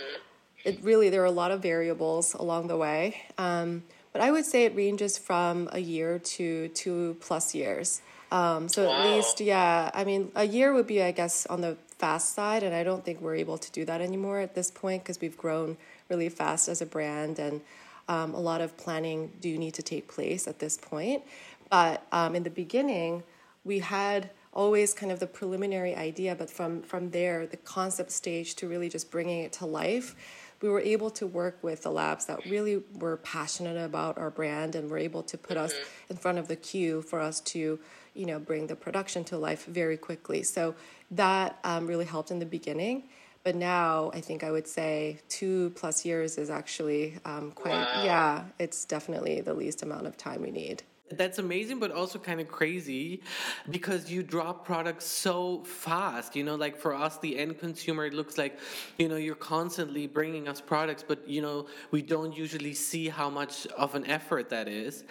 it 0.65 0.79
really 0.85 1.11
there 1.11 1.23
are 1.23 1.25
a 1.25 1.33
lot 1.33 1.51
of 1.51 1.61
variables 1.61 2.35
along 2.35 2.69
the 2.69 2.77
way. 2.77 3.23
Um, 3.37 3.83
but 4.13 4.23
I 4.23 4.31
would 4.31 4.45
say 4.45 4.65
it 4.65 4.77
ranges 4.77 5.19
from 5.19 5.69
a 5.73 5.81
year 5.81 6.21
to 6.21 6.69
two 6.69 7.17
plus 7.21 7.53
years. 7.53 8.01
Um, 8.31 8.69
so 8.69 8.87
wow. 8.87 8.93
at 8.93 9.11
least, 9.11 9.41
yeah, 9.41 9.91
I 9.93 10.05
mean, 10.05 10.31
a 10.37 10.45
year 10.45 10.73
would 10.73 10.87
be, 10.87 11.03
I 11.03 11.11
guess, 11.11 11.47
on 11.47 11.63
the 11.63 11.79
fast 11.99 12.33
side, 12.33 12.63
and 12.63 12.73
I 12.73 12.85
don't 12.85 13.05
think 13.05 13.21
we're 13.21 13.35
able 13.35 13.59
to 13.59 13.73
do 13.73 13.85
that 13.87 14.01
anymore 14.01 14.39
at 14.39 14.55
this 14.55 14.71
point 14.71 15.03
because 15.03 15.21
we've 15.21 15.37
grown 15.37 15.77
really 16.09 16.29
fast 16.29 16.69
as 16.69 16.81
a 16.83 16.87
brand, 16.87 17.39
and 17.39 17.61
um, 18.09 18.35
a 18.35 18.41
lot 18.41 18.61
of 18.61 18.77
planning 18.77 19.33
do 19.41 19.57
need 19.59 19.75
to 19.75 19.83
take 19.83 20.09
place 20.09 20.47
at 20.47 20.59
this 20.59 20.77
point. 20.77 21.23
But 21.71 22.07
um, 22.13 22.35
in 22.35 22.43
the 22.43 22.51
beginning, 22.51 23.23
we 23.65 23.79
had 23.79 24.31
always 24.53 24.95
kind 24.95 25.11
of 25.11 25.19
the 25.19 25.27
preliminary 25.27 25.95
idea, 25.97 26.35
but 26.35 26.49
from 26.49 26.83
from 26.83 27.11
there, 27.11 27.47
the 27.47 27.57
concept 27.57 28.11
stage 28.11 28.55
to 28.57 28.69
really 28.69 28.89
just 28.89 29.11
bringing 29.11 29.41
it 29.41 29.53
to 29.55 29.67
life. 29.67 30.15
We 30.63 30.69
were 30.71 30.81
able 30.81 31.11
to 31.11 31.27
work 31.27 31.59
with 31.63 31.83
the 31.83 31.91
labs 31.91 32.27
that 32.27 32.47
really 32.47 32.83
were 32.95 33.19
passionate 33.19 33.77
about 33.77 34.17
our 34.17 34.31
brand 34.31 34.75
and 34.77 34.89
were 34.91 34.97
able 34.97 35.23
to 35.25 35.37
put 35.37 35.57
us 35.57 35.73
mm-hmm. 35.75 36.13
in 36.13 36.17
front 36.17 36.39
of 36.39 36.49
the 36.49 36.57
queue 36.57 37.03
for 37.03 37.21
us 37.21 37.41
to, 37.41 37.79
you 38.15 38.27
know, 38.27 38.39
bring 38.39 38.67
the 38.69 38.77
production 38.77 39.25
to 39.25 39.37
life 39.37 39.67
very 39.67 39.99
quickly. 39.99 40.43
So 40.43 40.75
that 41.11 41.59
um, 41.65 41.87
really 41.87 42.07
helped 42.07 42.31
in 42.31 42.39
the 42.39 42.47
beginning. 42.47 43.03
But 43.45 43.57
now 43.57 44.11
I 44.15 44.21
think 44.23 44.43
I 44.43 44.51
would 44.51 44.67
say 44.67 45.21
two 45.29 45.71
plus 45.77 46.05
years 46.05 46.39
is 46.39 46.49
actually 46.49 47.19
um, 47.27 47.53
quite, 47.53 47.73
wow. 47.73 48.03
yeah, 48.03 48.45
it's 48.59 48.87
definitely 48.87 49.43
the 49.43 49.53
least 49.53 49.83
amount 49.83 50.07
of 50.07 50.17
time 50.17 50.41
we 50.41 50.51
need. 50.51 50.83
That's 51.11 51.39
amazing, 51.39 51.81
but 51.81 51.93
also 51.93 52.19
kind 52.19 52.41
of 52.41 52.49
crazy 52.49 53.21
because 53.69 54.11
you 54.11 54.23
drop 54.23 54.65
products 54.65 55.05
so 55.05 55.63
fast. 55.65 56.35
You 56.35 56.45
know, 56.45 56.55
like 56.55 56.79
for 56.79 56.95
us, 56.95 57.19
the 57.19 57.39
end 57.39 57.59
consumer, 57.59 58.07
it 58.07 58.15
looks 58.15 58.39
like, 58.39 58.59
you 58.99 59.11
know, 59.11 59.17
you're 59.17 59.35
constantly 59.35 60.07
bringing 60.07 60.49
us 60.49 60.63
products, 60.63 61.05
but, 61.07 61.29
you 61.29 61.43
know, 61.43 61.67
we 61.91 62.01
don't 62.01 62.35
usually 62.35 62.73
see 62.73 63.11
how 63.11 63.29
much 63.29 63.67
of 63.77 63.95
an 63.95 64.07
effort 64.07 64.49
that 64.49 64.67
is. 64.67 65.05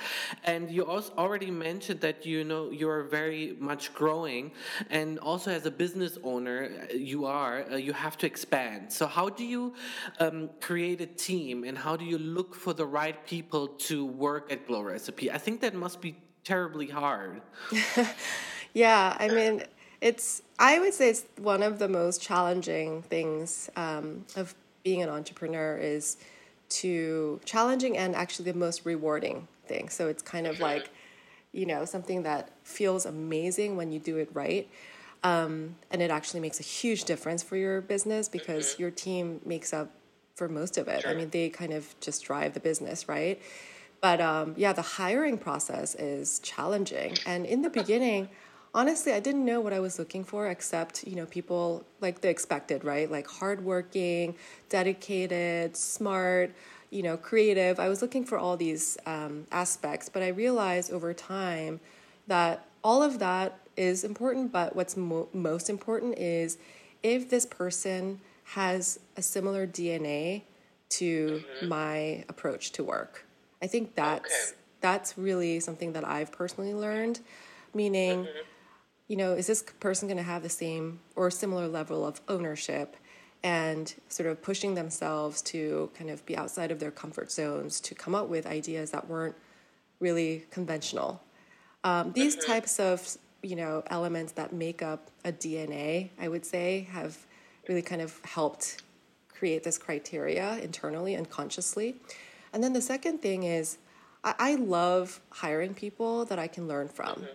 And 0.45 0.69
you 0.71 0.83
also 0.83 1.13
already 1.15 1.51
mentioned 1.51 2.01
that, 2.01 2.25
you 2.25 2.43
know, 2.43 2.71
you're 2.71 3.03
very 3.03 3.55
much 3.59 3.93
growing. 3.93 4.51
And 4.89 5.19
also 5.19 5.51
as 5.51 5.67
a 5.67 5.71
business 5.71 6.17
owner, 6.23 6.87
you 6.91 7.25
are, 7.25 7.71
uh, 7.71 7.75
you 7.75 7.93
have 7.93 8.17
to 8.17 8.25
expand. 8.25 8.91
So, 8.91 9.05
how 9.05 9.29
do 9.29 9.45
you 9.45 9.75
um, 10.19 10.49
create 10.59 11.01
a 11.01 11.05
team 11.05 11.63
and 11.63 11.77
how 11.77 11.95
do 11.95 12.03
you 12.03 12.17
look 12.17 12.55
for 12.55 12.73
the 12.73 12.85
right 12.85 13.23
people 13.27 13.67
to 13.67 14.05
work 14.05 14.51
at 14.51 14.65
Glow 14.65 14.81
Recipe? 14.81 15.31
I 15.31 15.37
think 15.37 15.61
that 15.61 15.75
must 15.83 16.01
be 16.01 16.15
terribly 16.43 16.87
hard. 16.87 17.41
yeah, 18.73 19.15
I 19.19 19.27
mean, 19.27 19.63
it's, 20.01 20.41
I 20.57 20.79
would 20.79 20.93
say 20.93 21.09
it's 21.09 21.25
one 21.37 21.61
of 21.61 21.77
the 21.77 21.87
most 21.87 22.21
challenging 22.21 23.03
things 23.03 23.69
um, 23.75 24.25
of 24.35 24.55
being 24.83 25.03
an 25.03 25.09
entrepreneur 25.09 25.77
is 25.77 26.17
to 26.69 27.39
challenging 27.45 27.97
and 27.97 28.15
actually 28.15 28.51
the 28.51 28.57
most 28.57 28.85
rewarding 28.85 29.47
thing. 29.67 29.89
So 29.89 30.07
it's 30.07 30.23
kind 30.23 30.47
of 30.47 30.59
like, 30.59 30.89
you 31.51 31.65
know, 31.65 31.85
something 31.85 32.23
that 32.23 32.49
feels 32.63 33.05
amazing 33.05 33.77
when 33.77 33.91
you 33.91 33.99
do 33.99 34.17
it 34.17 34.29
right. 34.33 34.67
Um, 35.23 35.75
and 35.91 36.01
it 36.01 36.11
actually 36.11 36.39
makes 36.39 36.59
a 36.59 36.63
huge 36.63 37.05
difference 37.05 37.43
for 37.43 37.55
your 37.55 37.79
business 37.81 38.27
because 38.27 38.73
mm-hmm. 38.73 38.81
your 38.81 38.91
team 38.91 39.39
makes 39.45 39.71
up 39.71 39.91
for 40.35 40.49
most 40.49 40.77
of 40.77 40.87
it. 40.87 41.01
Sure. 41.01 41.11
I 41.11 41.13
mean, 41.13 41.29
they 41.29 41.49
kind 41.49 41.71
of 41.71 41.95
just 41.99 42.23
drive 42.23 42.53
the 42.53 42.59
business, 42.59 43.07
right? 43.07 43.41
But 44.03 44.19
um, 44.19 44.53
yeah, 44.57 44.73
the 44.73 44.81
hiring 44.81 45.37
process 45.37 45.95
is 45.95 46.39
challenging. 46.39 47.15
And 47.25 47.45
in 47.45 47.61
the 47.61 47.69
beginning, 47.69 48.27
honestly, 48.73 49.13
I 49.13 49.21
didn't 49.21 49.45
know 49.45 49.61
what 49.61 49.71
I 49.71 49.79
was 49.79 49.97
looking 49.97 50.25
for 50.25 50.49
except, 50.49 51.07
you 51.07 51.15
know, 51.15 51.25
people 51.25 51.85
like 52.01 52.19
the 52.19 52.27
expected, 52.27 52.83
right? 52.83 53.09
Like 53.09 53.27
hardworking, 53.27 54.35
dedicated, 54.67 55.77
smart, 55.77 56.53
you 56.89 57.01
know, 57.01 57.15
creative. 57.15 57.79
I 57.79 57.87
was 57.87 58.01
looking 58.01 58.25
for 58.25 58.37
all 58.37 58.57
these 58.57 58.97
um, 59.05 59.47
aspects, 59.53 60.09
but 60.09 60.21
I 60.21 60.27
realized 60.27 60.91
over 60.91 61.13
time 61.13 61.79
that 62.27 62.65
all 62.83 63.01
of 63.01 63.19
that 63.19 63.57
is 63.77 64.03
important. 64.03 64.51
But 64.51 64.75
what's 64.75 64.97
mo- 64.97 65.29
most 65.31 65.69
important 65.69 66.17
is 66.17 66.57
if 67.03 67.29
this 67.29 67.45
person 67.45 68.19
has 68.43 68.99
a 69.15 69.21
similar 69.21 69.65
DNA 69.65 70.41
to 70.89 71.41
mm-hmm. 71.61 71.69
my 71.69 72.25
approach 72.27 72.73
to 72.73 72.83
work. 72.83 73.25
I 73.63 73.67
think 73.67 73.95
that's 73.95 74.51
okay. 74.51 74.59
that's 74.81 75.17
really 75.17 75.61
something 75.61 75.93
that 75.93 76.05
I've 76.05 76.31
personally 76.31 76.73
learned. 76.73 77.21
Meaning, 77.73 78.25
mm-hmm. 78.25 78.39
you 79.07 79.15
know, 79.15 79.31
is 79.33 79.47
this 79.47 79.63
person 79.79 80.07
going 80.07 80.17
to 80.17 80.23
have 80.23 80.43
the 80.43 80.49
same 80.49 80.99
or 81.15 81.31
similar 81.31 81.67
level 81.67 82.05
of 82.05 82.21
ownership 82.27 82.97
and 83.41 83.93
sort 84.09 84.29
of 84.29 84.41
pushing 84.41 84.75
themselves 84.75 85.41
to 85.41 85.89
kind 85.95 86.09
of 86.09 86.25
be 86.25 86.37
outside 86.37 86.71
of 86.71 86.79
their 86.79 86.91
comfort 86.91 87.31
zones 87.31 87.79
to 87.81 87.95
come 87.95 88.13
up 88.13 88.27
with 88.27 88.45
ideas 88.45 88.91
that 88.91 89.09
weren't 89.09 89.35
really 89.99 90.45
conventional. 90.51 91.21
Um, 91.85 92.11
these 92.13 92.35
mm-hmm. 92.35 92.51
types 92.51 92.79
of 92.79 93.17
you 93.41 93.55
know 93.55 93.81
elements 93.87 94.33
that 94.33 94.51
make 94.51 94.81
up 94.81 95.09
a 95.23 95.31
DNA, 95.31 96.09
I 96.19 96.27
would 96.27 96.45
say, 96.45 96.87
have 96.91 97.17
really 97.69 97.81
kind 97.81 98.01
of 98.01 98.19
helped 98.25 98.83
create 99.29 99.63
this 99.63 99.77
criteria 99.77 100.57
internally 100.57 101.15
and 101.15 101.29
consciously. 101.29 101.95
And 102.53 102.63
then 102.63 102.73
the 102.73 102.81
second 102.81 103.21
thing 103.21 103.43
is, 103.43 103.77
I, 104.23 104.35
I 104.39 104.55
love 104.55 105.19
hiring 105.29 105.73
people 105.73 106.25
that 106.25 106.39
I 106.39 106.47
can 106.47 106.67
learn 106.67 106.87
from. 106.87 107.15
Mm-hmm. 107.15 107.25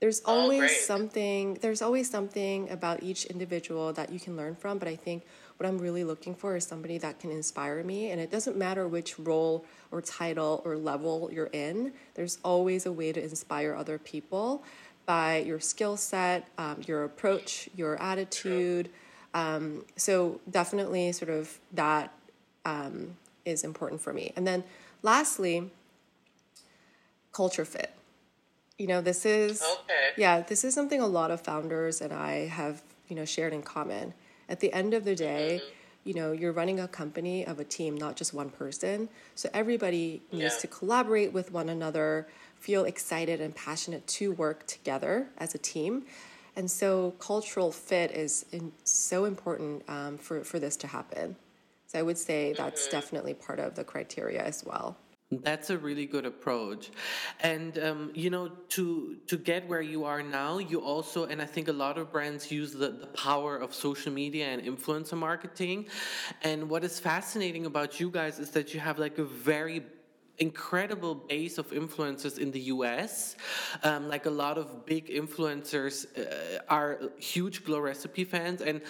There's 0.00 0.20
oh, 0.26 0.40
always 0.40 0.70
oh, 0.70 0.74
something. 0.74 1.54
There's 1.54 1.80
always 1.80 2.10
something 2.10 2.68
about 2.70 3.02
each 3.02 3.24
individual 3.26 3.92
that 3.94 4.12
you 4.12 4.20
can 4.20 4.36
learn 4.36 4.54
from. 4.54 4.78
But 4.78 4.88
I 4.88 4.96
think 4.96 5.24
what 5.56 5.66
I'm 5.66 5.78
really 5.78 6.04
looking 6.04 6.34
for 6.34 6.56
is 6.56 6.64
somebody 6.64 6.98
that 6.98 7.18
can 7.18 7.30
inspire 7.30 7.82
me. 7.82 8.10
And 8.10 8.20
it 8.20 8.30
doesn't 8.30 8.56
matter 8.56 8.86
which 8.88 9.18
role 9.18 9.64
or 9.90 10.02
title 10.02 10.60
or 10.64 10.76
level 10.76 11.30
you're 11.32 11.46
in. 11.46 11.92
There's 12.14 12.38
always 12.44 12.84
a 12.84 12.92
way 12.92 13.12
to 13.12 13.22
inspire 13.22 13.74
other 13.74 13.98
people 13.98 14.64
by 15.06 15.38
your 15.38 15.60
skill 15.60 15.96
set, 15.96 16.48
um, 16.58 16.82
your 16.86 17.04
approach, 17.04 17.70
your 17.74 18.00
attitude. 18.02 18.90
Um, 19.32 19.84
so 19.96 20.40
definitely, 20.50 21.12
sort 21.12 21.30
of 21.30 21.58
that 21.72 22.12
um, 22.64 23.16
is 23.46 23.64
important 23.64 24.00
for 24.00 24.12
me. 24.12 24.32
And 24.36 24.46
then 24.46 24.64
lastly, 25.02 25.70
culture 27.32 27.64
fit. 27.64 27.92
You 28.78 28.88
know, 28.88 29.00
this 29.00 29.24
is 29.24 29.62
okay. 29.62 30.10
yeah, 30.18 30.42
this 30.42 30.64
is 30.64 30.74
something 30.74 31.00
a 31.00 31.06
lot 31.06 31.30
of 31.30 31.40
founders 31.40 32.02
and 32.02 32.12
I 32.12 32.46
have, 32.46 32.82
you 33.08 33.16
know, 33.16 33.24
shared 33.24 33.54
in 33.54 33.62
common. 33.62 34.12
At 34.48 34.60
the 34.60 34.72
end 34.72 34.92
of 34.92 35.04
the 35.04 35.14
day, 35.14 35.60
mm-hmm. 35.62 36.08
you 36.08 36.14
know, 36.14 36.32
you're 36.32 36.52
running 36.52 36.78
a 36.78 36.86
company 36.86 37.46
of 37.46 37.58
a 37.58 37.64
team, 37.64 37.96
not 37.96 38.16
just 38.16 38.34
one 38.34 38.50
person. 38.50 39.08
So 39.34 39.48
everybody 39.54 40.22
needs 40.30 40.54
yeah. 40.54 40.60
to 40.60 40.66
collaborate 40.66 41.32
with 41.32 41.52
one 41.52 41.70
another, 41.70 42.28
feel 42.56 42.84
excited 42.84 43.40
and 43.40 43.54
passionate 43.54 44.06
to 44.08 44.32
work 44.32 44.66
together 44.66 45.28
as 45.38 45.54
a 45.54 45.58
team. 45.58 46.04
And 46.54 46.70
so 46.70 47.14
cultural 47.18 47.70
fit 47.70 48.10
is 48.12 48.46
in, 48.50 48.72
so 48.84 49.26
important 49.26 49.82
um, 49.88 50.16
for, 50.16 50.42
for 50.42 50.58
this 50.58 50.76
to 50.78 50.86
happen. 50.86 51.36
So 51.86 51.98
I 51.98 52.02
would 52.02 52.18
say 52.18 52.52
that's 52.52 52.82
mm-hmm. 52.82 52.96
definitely 52.96 53.34
part 53.34 53.60
of 53.60 53.74
the 53.74 53.84
criteria 53.84 54.42
as 54.42 54.64
well. 54.64 54.96
That's 55.32 55.70
a 55.70 55.78
really 55.78 56.06
good 56.06 56.24
approach, 56.24 56.92
and 57.40 57.76
um, 57.80 58.12
you 58.14 58.30
know, 58.30 58.46
to 58.68 59.16
to 59.26 59.36
get 59.36 59.66
where 59.66 59.82
you 59.82 60.04
are 60.04 60.22
now, 60.22 60.58
you 60.58 60.78
also, 60.78 61.24
and 61.24 61.42
I 61.42 61.44
think 61.44 61.66
a 61.66 61.72
lot 61.72 61.98
of 61.98 62.12
brands 62.12 62.52
use 62.52 62.72
the, 62.72 62.90
the 62.90 63.08
power 63.08 63.56
of 63.56 63.74
social 63.74 64.12
media 64.12 64.46
and 64.46 64.62
influencer 64.62 65.18
marketing. 65.18 65.86
And 66.42 66.70
what 66.70 66.84
is 66.84 67.00
fascinating 67.00 67.66
about 67.66 67.98
you 67.98 68.08
guys 68.08 68.38
is 68.38 68.50
that 68.50 68.72
you 68.72 68.78
have 68.78 69.00
like 69.00 69.18
a 69.18 69.24
very 69.24 69.82
incredible 70.38 71.14
base 71.14 71.58
of 71.58 71.70
influencers 71.70 72.38
in 72.38 72.50
the 72.50 72.60
US. 72.60 73.36
Um, 73.82 74.08
like 74.08 74.26
a 74.26 74.30
lot 74.30 74.58
of 74.58 74.84
big 74.86 75.08
influencers 75.08 76.06
uh, 76.18 76.60
are 76.68 77.00
huge 77.18 77.64
Glow 77.64 77.80
Recipe 77.80 78.24
fans, 78.24 78.60
and 78.60 78.80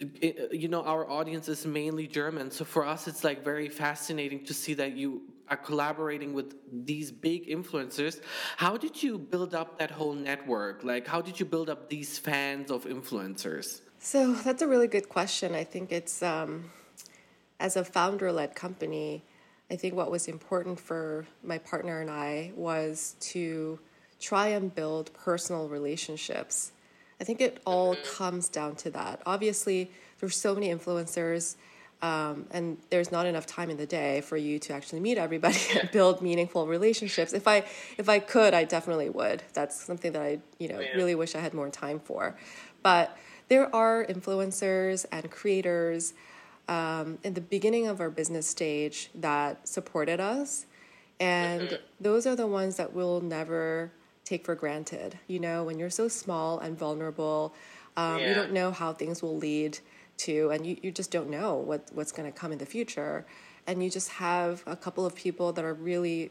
you 0.00 0.68
know 0.68 0.82
our 0.84 1.08
audience 1.10 1.48
is 1.48 1.66
mainly 1.66 2.06
german. 2.06 2.50
So 2.50 2.64
for 2.64 2.86
us 2.86 3.06
it's 3.06 3.22
like 3.24 3.44
very 3.44 3.68
fascinating 3.68 4.44
to 4.44 4.54
see 4.54 4.74
that 4.74 4.92
you 4.92 5.22
are 5.48 5.56
collaborating 5.56 6.32
with 6.32 6.54
these 6.86 7.10
big 7.10 7.48
influencers. 7.48 8.20
How 8.56 8.76
did 8.76 9.02
you 9.02 9.18
build 9.18 9.54
up 9.54 9.78
that 9.78 9.90
whole 9.90 10.14
network? 10.14 10.84
Like 10.84 11.06
how 11.06 11.20
did 11.20 11.38
you 11.38 11.46
build 11.46 11.68
up 11.68 11.88
these 11.88 12.18
fans 12.18 12.70
of 12.70 12.84
influencers? 12.84 13.80
So 13.98 14.32
that's 14.32 14.62
a 14.62 14.68
really 14.68 14.86
good 14.86 15.08
question. 15.08 15.54
I 15.54 15.64
think 15.64 15.92
it's 15.92 16.22
um, 16.22 16.70
as 17.60 17.76
a 17.76 17.84
founder-led 17.84 18.54
company 18.54 19.22
i 19.70 19.76
think 19.76 19.94
what 19.94 20.10
was 20.10 20.26
important 20.26 20.80
for 20.80 21.26
my 21.44 21.58
partner 21.58 22.00
and 22.00 22.10
i 22.10 22.50
was 22.56 23.14
to 23.20 23.78
try 24.18 24.48
and 24.48 24.74
build 24.74 25.12
personal 25.12 25.68
relationships 25.68 26.72
I 27.20 27.24
think 27.24 27.40
it 27.40 27.60
all 27.66 27.96
comes 28.16 28.48
down 28.48 28.76
to 28.76 28.90
that. 28.90 29.20
Obviously, 29.26 29.90
there's 30.20 30.36
so 30.36 30.54
many 30.54 30.68
influencers, 30.68 31.56
um, 32.02 32.46
and 32.50 32.78
there's 32.88 33.12
not 33.12 33.26
enough 33.26 33.46
time 33.46 33.68
in 33.68 33.76
the 33.76 33.86
day 33.86 34.22
for 34.22 34.38
you 34.38 34.58
to 34.60 34.72
actually 34.72 35.00
meet 35.00 35.18
everybody 35.18 35.58
and 35.78 35.90
build 35.90 36.22
meaningful 36.22 36.66
relationships. 36.66 37.32
If 37.32 37.46
I 37.46 37.64
if 37.98 38.08
I 38.08 38.20
could, 38.20 38.54
I 38.54 38.64
definitely 38.64 39.10
would. 39.10 39.42
That's 39.52 39.78
something 39.78 40.12
that 40.12 40.22
I 40.22 40.38
you 40.58 40.68
know 40.68 40.80
yeah. 40.80 40.94
really 40.94 41.14
wish 41.14 41.34
I 41.34 41.40
had 41.40 41.52
more 41.52 41.68
time 41.68 42.00
for. 42.00 42.36
But 42.82 43.16
there 43.48 43.74
are 43.74 44.06
influencers 44.06 45.04
and 45.12 45.30
creators 45.30 46.14
um, 46.68 47.18
in 47.22 47.34
the 47.34 47.40
beginning 47.40 47.86
of 47.86 48.00
our 48.00 48.08
business 48.08 48.46
stage 48.46 49.10
that 49.14 49.68
supported 49.68 50.20
us, 50.20 50.64
and 51.18 51.62
mm-hmm. 51.62 51.76
those 52.00 52.26
are 52.26 52.36
the 52.36 52.46
ones 52.46 52.76
that 52.76 52.94
we'll 52.94 53.20
never 53.20 53.92
take 54.24 54.44
for 54.44 54.54
granted. 54.54 55.18
You 55.26 55.40
know, 55.40 55.64
when 55.64 55.78
you're 55.78 55.90
so 55.90 56.08
small 56.08 56.58
and 56.58 56.78
vulnerable, 56.78 57.54
um, 57.96 58.18
yeah. 58.18 58.28
you 58.28 58.34
don't 58.34 58.52
know 58.52 58.70
how 58.70 58.92
things 58.92 59.22
will 59.22 59.36
lead 59.36 59.78
to, 60.18 60.50
and 60.50 60.66
you, 60.66 60.76
you 60.82 60.92
just 60.92 61.10
don't 61.10 61.30
know 61.30 61.54
what, 61.54 61.88
what's 61.92 62.12
going 62.12 62.30
to 62.30 62.38
come 62.38 62.52
in 62.52 62.58
the 62.58 62.66
future. 62.66 63.26
And 63.66 63.82
you 63.82 63.90
just 63.90 64.10
have 64.10 64.62
a 64.66 64.76
couple 64.76 65.06
of 65.06 65.14
people 65.14 65.52
that 65.52 65.64
are 65.64 65.74
really 65.74 66.30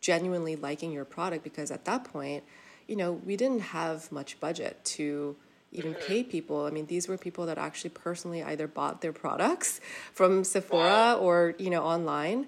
genuinely 0.00 0.56
liking 0.56 0.92
your 0.92 1.04
product 1.04 1.44
because 1.44 1.70
at 1.70 1.84
that 1.84 2.04
point, 2.04 2.44
you 2.86 2.96
know, 2.96 3.12
we 3.12 3.36
didn't 3.36 3.60
have 3.60 4.10
much 4.10 4.38
budget 4.40 4.84
to 4.84 5.36
even 5.70 5.94
mm-hmm. 5.94 6.06
pay 6.06 6.22
people. 6.22 6.66
I 6.66 6.70
mean, 6.70 6.86
these 6.86 7.08
were 7.08 7.16
people 7.16 7.46
that 7.46 7.58
actually 7.58 7.90
personally 7.90 8.42
either 8.42 8.68
bought 8.68 9.00
their 9.00 9.12
products 9.12 9.80
from 10.12 10.44
Sephora 10.44 10.84
wow. 10.84 11.18
or 11.18 11.54
you 11.58 11.70
know 11.70 11.82
online, 11.82 12.46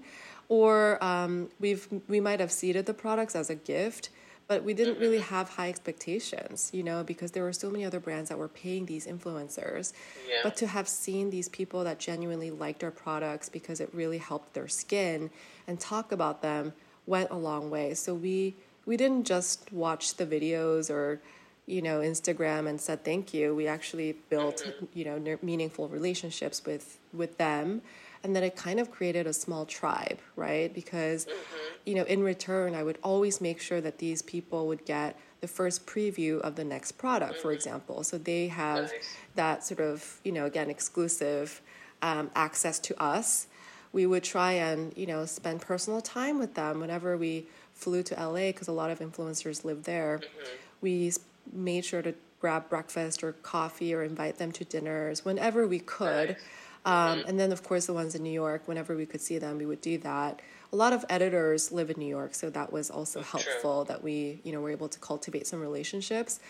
or 0.48 1.02
um, 1.02 1.48
we've 1.58 1.88
we 2.08 2.20
might 2.20 2.40
have 2.40 2.52
seeded 2.52 2.86
the 2.86 2.94
products 2.94 3.34
as 3.34 3.50
a 3.50 3.54
gift 3.54 4.10
but 4.46 4.62
we 4.62 4.74
didn't 4.74 4.98
really 4.98 5.18
mm-hmm. 5.18 5.34
have 5.34 5.48
high 5.50 5.68
expectations 5.68 6.70
you 6.72 6.82
know 6.82 7.02
because 7.02 7.32
there 7.32 7.42
were 7.42 7.52
so 7.52 7.70
many 7.70 7.84
other 7.84 8.00
brands 8.00 8.28
that 8.28 8.38
were 8.38 8.48
paying 8.48 8.86
these 8.86 9.06
influencers 9.06 9.92
yeah. 10.28 10.36
but 10.42 10.56
to 10.56 10.66
have 10.66 10.88
seen 10.88 11.30
these 11.30 11.48
people 11.48 11.84
that 11.84 11.98
genuinely 11.98 12.50
liked 12.50 12.84
our 12.84 12.90
products 12.90 13.48
because 13.48 13.80
it 13.80 13.88
really 13.92 14.18
helped 14.18 14.54
their 14.54 14.68
skin 14.68 15.30
and 15.66 15.80
talk 15.80 16.12
about 16.12 16.42
them 16.42 16.72
went 17.06 17.30
a 17.30 17.36
long 17.36 17.70
way 17.70 17.94
so 17.94 18.14
we 18.14 18.54
we 18.86 18.96
didn't 18.96 19.24
just 19.24 19.72
watch 19.72 20.16
the 20.16 20.26
videos 20.26 20.90
or 20.90 21.20
you 21.66 21.80
know 21.80 22.00
Instagram 22.00 22.68
and 22.68 22.80
said 22.80 23.04
thank 23.04 23.32
you. 23.32 23.54
We 23.54 23.66
actually 23.66 24.16
built 24.28 24.66
you 24.92 25.04
know 25.04 25.38
meaningful 25.42 25.88
relationships 25.88 26.64
with 26.64 26.98
with 27.12 27.38
them, 27.38 27.82
and 28.22 28.34
then 28.34 28.42
it 28.42 28.56
kind 28.56 28.80
of 28.80 28.90
created 28.90 29.26
a 29.26 29.32
small 29.32 29.64
tribe, 29.64 30.18
right? 30.36 30.72
Because 30.72 31.26
mm-hmm. 31.26 31.63
You 31.84 31.94
know 31.94 32.04
in 32.04 32.22
return, 32.22 32.74
I 32.74 32.82
would 32.82 32.98
always 33.02 33.40
make 33.40 33.60
sure 33.60 33.80
that 33.80 33.98
these 33.98 34.22
people 34.22 34.66
would 34.66 34.84
get 34.84 35.18
the 35.40 35.48
first 35.48 35.86
preview 35.86 36.40
of 36.40 36.56
the 36.56 36.64
next 36.64 36.92
product, 36.92 37.36
for 37.40 37.48
mm-hmm. 37.48 37.56
example. 37.56 38.04
So 38.04 38.18
they 38.18 38.48
have 38.48 38.84
nice. 38.84 39.16
that 39.34 39.64
sort 39.64 39.80
of 39.80 40.20
you 40.24 40.32
know 40.32 40.46
again 40.46 40.70
exclusive 40.70 41.60
um, 42.02 42.30
access 42.34 42.78
to 42.80 43.02
us. 43.02 43.46
We 43.92 44.06
would 44.06 44.24
try 44.24 44.52
and 44.52 44.96
you 44.96 45.06
know 45.06 45.26
spend 45.26 45.60
personal 45.60 46.00
time 46.00 46.38
with 46.38 46.54
them 46.54 46.80
whenever 46.80 47.16
we 47.16 47.46
flew 47.74 48.02
to 48.04 48.14
LA 48.14 48.48
because 48.52 48.68
a 48.68 48.72
lot 48.72 48.90
of 48.90 49.00
influencers 49.00 49.64
live 49.64 49.84
there. 49.84 50.18
Mm-hmm. 50.18 50.56
We 50.80 51.12
made 51.52 51.84
sure 51.84 52.02
to 52.02 52.14
grab 52.40 52.68
breakfast 52.68 53.24
or 53.24 53.32
coffee 53.32 53.94
or 53.94 54.02
invite 54.02 54.38
them 54.38 54.52
to 54.52 54.64
dinners 54.64 55.24
whenever 55.24 55.66
we 55.66 55.78
could. 55.78 56.36
Um, 56.84 57.24
and 57.26 57.40
then, 57.40 57.52
of 57.52 57.62
course, 57.62 57.86
the 57.86 57.94
ones 57.94 58.14
in 58.14 58.22
New 58.22 58.30
York, 58.30 58.68
whenever 58.68 58.94
we 58.94 59.06
could 59.06 59.22
see 59.22 59.38
them, 59.38 59.56
we 59.56 59.64
would 59.64 59.80
do 59.80 59.96
that. 59.98 60.40
A 60.74 60.76
lot 60.76 60.92
of 60.92 61.04
editors 61.08 61.70
live 61.70 61.88
in 61.88 62.00
New 62.00 62.08
York, 62.08 62.34
so 62.34 62.50
that 62.50 62.72
was 62.72 62.90
also 62.90 63.22
helpful 63.22 63.84
that 63.84 64.02
we, 64.02 64.40
you 64.42 64.50
know, 64.50 64.60
were 64.60 64.72
able 64.72 64.88
to 64.88 64.98
cultivate 64.98 65.46
some 65.46 65.60
relationships. 65.60 66.40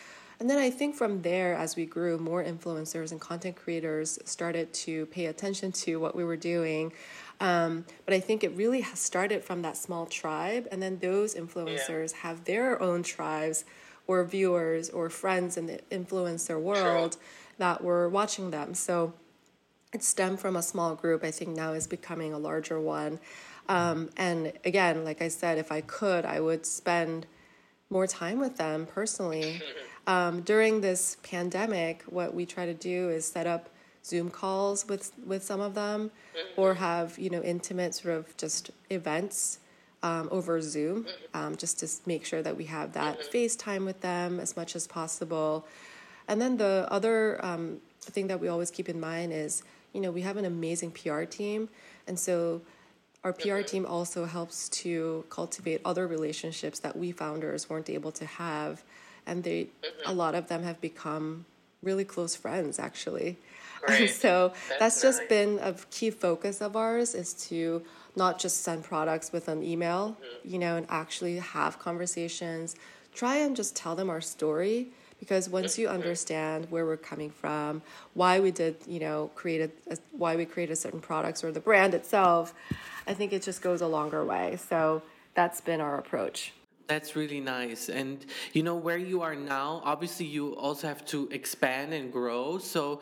And 0.41 0.49
then 0.49 0.57
I 0.57 0.71
think 0.71 0.95
from 0.95 1.21
there, 1.21 1.55
as 1.55 1.77
we 1.77 1.85
grew, 1.85 2.17
more 2.17 2.43
influencers 2.43 3.13
and 3.13 3.21
content 3.21 3.55
creators 3.55 4.19
started 4.25 4.73
to 4.73 5.05
pay 5.07 5.27
attention 5.27 5.73
to 5.73 6.01
what 6.01 6.17
we 6.17 6.25
were 6.25 6.39
doing. 6.39 6.95
Um, 7.39 7.85
but 8.07 8.15
I 8.15 8.21
think 8.21 8.43
it 8.43 8.57
really 8.57 8.81
has 8.81 8.99
started 8.99 9.45
from 9.45 9.61
that 9.61 9.77
small 9.77 10.07
tribe, 10.07 10.69
and 10.73 10.83
then 10.83 11.01
those 11.01 11.35
influencers 11.35 12.13
yeah. 12.13 12.21
have 12.21 12.45
their 12.47 12.81
own 12.81 13.03
tribes 13.03 13.67
or 14.07 14.25
viewers 14.25 14.89
or 14.89 15.11
friends 15.11 15.59
in 15.59 15.67
the 15.67 15.81
influencer 15.93 16.59
world 16.59 17.19
that 17.59 17.85
were 17.85 18.09
watching 18.09 18.53
them. 18.53 18.73
So 18.73 19.13
it 19.93 20.03
stemmed 20.03 20.41
from 20.41 20.57
a 20.57 20.63
small 20.63 20.95
group. 20.95 21.23
I 21.23 21.31
think 21.31 21.55
now 21.55 21.75
is 21.75 21.87
becoming 21.87 22.33
a 22.33 22.39
larger 22.39 22.81
one. 22.81 23.21
Um, 23.69 24.11
and 24.17 24.53
again, 24.65 25.05
like 25.05 25.23
I 25.23 25.29
said, 25.29 25.59
if 25.59 25.73
I 25.73 25.81
could, 25.81 26.25
I 26.25 26.41
would 26.41 26.67
spend 26.67 27.27
more 27.91 28.07
time 28.07 28.39
with 28.39 28.57
them 28.57 28.87
personally. 28.87 29.63
Um, 30.07 30.43
during 30.43 30.81
this 30.81 31.17
pandemic, 31.23 32.03
what 32.03 32.35
we 32.35 32.45
try 32.45 32.67
to 32.67 32.75
do 32.75 33.09
is 33.09 33.27
set 33.27 33.47
up 33.47 33.71
Zoom 34.05 34.31
calls 34.31 34.87
with 34.87 35.13
with 35.27 35.43
some 35.43 35.61
of 35.61 35.75
them, 35.75 36.11
or 36.57 36.75
have 36.75 37.19
you 37.19 37.31
know 37.31 37.43
intimate 37.43 37.95
sort 37.95 38.15
of 38.15 38.37
just 38.37 38.71
events 38.91 39.61
um, 40.03 40.29
over 40.31 40.61
Zoom, 40.61 41.07
um, 41.35 41.57
just 41.57 41.79
to 41.81 41.89
make 42.07 42.25
sure 42.25 42.43
that 42.43 42.57
we 42.57 42.65
have 42.65 42.93
that 42.93 43.19
FaceTime 43.33 43.85
with 43.87 44.01
them 44.03 44.41
as 44.41 44.57
much 44.57 44.77
as 44.77 44.87
possible. 44.87 45.67
And 46.29 46.41
then 46.41 46.57
the 46.59 46.87
other 46.91 47.43
um, 47.45 47.79
thing 48.01 48.27
that 48.27 48.41
we 48.41 48.49
always 48.49 48.71
keep 48.71 48.89
in 48.89 49.01
mind 49.01 49.33
is, 49.33 49.63
you 49.95 50.01
know, 50.01 50.11
we 50.11 50.23
have 50.23 50.37
an 50.37 50.45
amazing 50.45 50.91
PR 50.91 51.23
team, 51.23 51.71
and 52.07 52.19
so 52.19 52.61
our 53.25 53.33
PR 53.33 53.63
team 53.63 53.87
also 53.87 54.27
helps 54.27 54.69
to 54.69 55.25
cultivate 55.31 55.81
other 55.85 56.07
relationships 56.07 56.79
that 56.81 56.95
we 56.97 57.11
founders 57.11 57.71
weren't 57.71 57.89
able 57.89 58.13
to 58.13 58.27
have, 58.27 58.85
and 59.27 59.43
they, 59.43 59.69
a 60.05 60.13
lot 60.13 60.35
of 60.35 60.49
them 60.49 60.63
have 60.63 60.79
become 60.81 61.47
really 61.83 62.05
close 62.05 62.37
friends 62.37 62.79
actually. 62.79 63.37
Right. 63.87 64.09
so 64.09 64.55
that's, 64.71 64.79
that's 64.79 65.03
just 65.03 65.19
nice. 65.21 65.29
been 65.29 65.59
a 65.61 65.75
key 65.91 66.09
focus 66.09 66.63
of 66.63 66.75
ours 66.75 67.15
is 67.15 67.35
to 67.49 67.83
not 68.17 68.39
just 68.39 68.63
send 68.63 68.83
products 68.83 69.31
with 69.31 69.47
an 69.47 69.63
email, 69.63 70.17
mm-hmm. 70.17 70.53
you 70.55 70.59
know, 70.59 70.77
and 70.77 70.87
actually 70.89 71.37
have 71.37 71.79
conversations. 71.79 72.77
Try 73.13 73.37
and 73.37 73.55
just 73.55 73.77
tell 73.77 73.95
them 73.95 74.09
our 74.09 74.23
story 74.23 74.89
because 75.25 75.49
once 75.49 75.79
you 75.79 75.89
understand 75.89 76.67
where 76.71 76.85
we're 76.85 76.99
coming 76.99 77.31
from, 77.31 77.81
why 78.13 78.41
we 78.41 78.51
did, 78.51 78.77
you 78.87 79.01
know, 79.01 79.31
created 79.35 79.73
why 80.13 80.37
we 80.37 80.45
created 80.45 80.77
certain 80.77 81.01
products 81.01 81.43
or 81.43 81.51
the 81.51 81.61
brand 81.61 81.95
itself, 81.95 82.53
I 83.07 83.15
think 83.15 83.33
it 83.33 83.43
just 83.43 83.63
goes 83.63 83.81
a 83.81 83.87
longer 83.87 84.23
way. 84.23 84.59
So 84.69 85.03
that's 85.35 85.63
been 85.63 85.81
our 85.81 85.97
approach. 85.99 86.53
That's 86.87 87.17
really 87.17 87.41
nice. 87.41 87.89
And 87.89 88.25
you 88.53 88.63
know, 88.63 88.75
where 88.75 88.99
you 88.99 89.23
are 89.23 89.35
now, 89.35 89.81
obviously 89.85 90.27
you 90.27 90.55
also 90.57 90.87
have 90.87 91.05
to 91.07 91.29
expand 91.31 91.95
and 91.95 92.13
grow. 92.13 92.59
So 92.59 93.01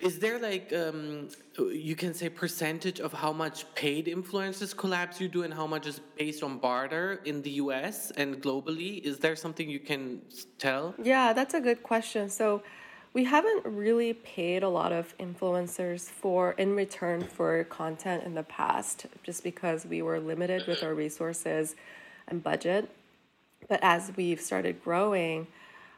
is 0.00 0.18
there 0.18 0.38
like, 0.38 0.72
um, 0.74 1.28
you 1.58 1.96
can 1.96 2.12
say 2.12 2.28
percentage 2.28 3.00
of 3.00 3.14
how 3.14 3.32
much 3.32 3.72
paid 3.74 4.06
influencers 4.06 4.74
collabs 4.74 5.18
you 5.18 5.28
do 5.28 5.44
and 5.44 5.54
how 5.54 5.66
much 5.66 5.86
is 5.86 6.00
based 6.18 6.42
on 6.42 6.58
barter 6.58 7.22
in 7.24 7.40
the 7.40 7.52
US 7.52 8.10
and 8.12 8.42
globally? 8.42 9.02
Is 9.02 9.18
there 9.18 9.34
something 9.34 9.68
you 9.68 9.80
can 9.80 10.20
tell? 10.58 10.94
Yeah, 11.02 11.32
that's 11.32 11.54
a 11.54 11.60
good 11.60 11.82
question. 11.82 12.28
So 12.28 12.62
we 13.14 13.24
haven't 13.24 13.64
really 13.64 14.12
paid 14.12 14.62
a 14.62 14.68
lot 14.68 14.92
of 14.92 15.16
influencers 15.16 16.02
for 16.02 16.52
in 16.52 16.76
return 16.76 17.22
for 17.22 17.64
content 17.64 18.24
in 18.24 18.34
the 18.34 18.42
past 18.42 19.06
just 19.22 19.42
because 19.42 19.86
we 19.86 20.02
were 20.02 20.20
limited 20.20 20.66
with 20.66 20.82
our 20.82 20.92
resources 20.92 21.76
and 22.28 22.42
budget 22.42 22.90
but 23.68 23.80
as 23.82 24.12
we've 24.16 24.40
started 24.40 24.82
growing, 24.82 25.46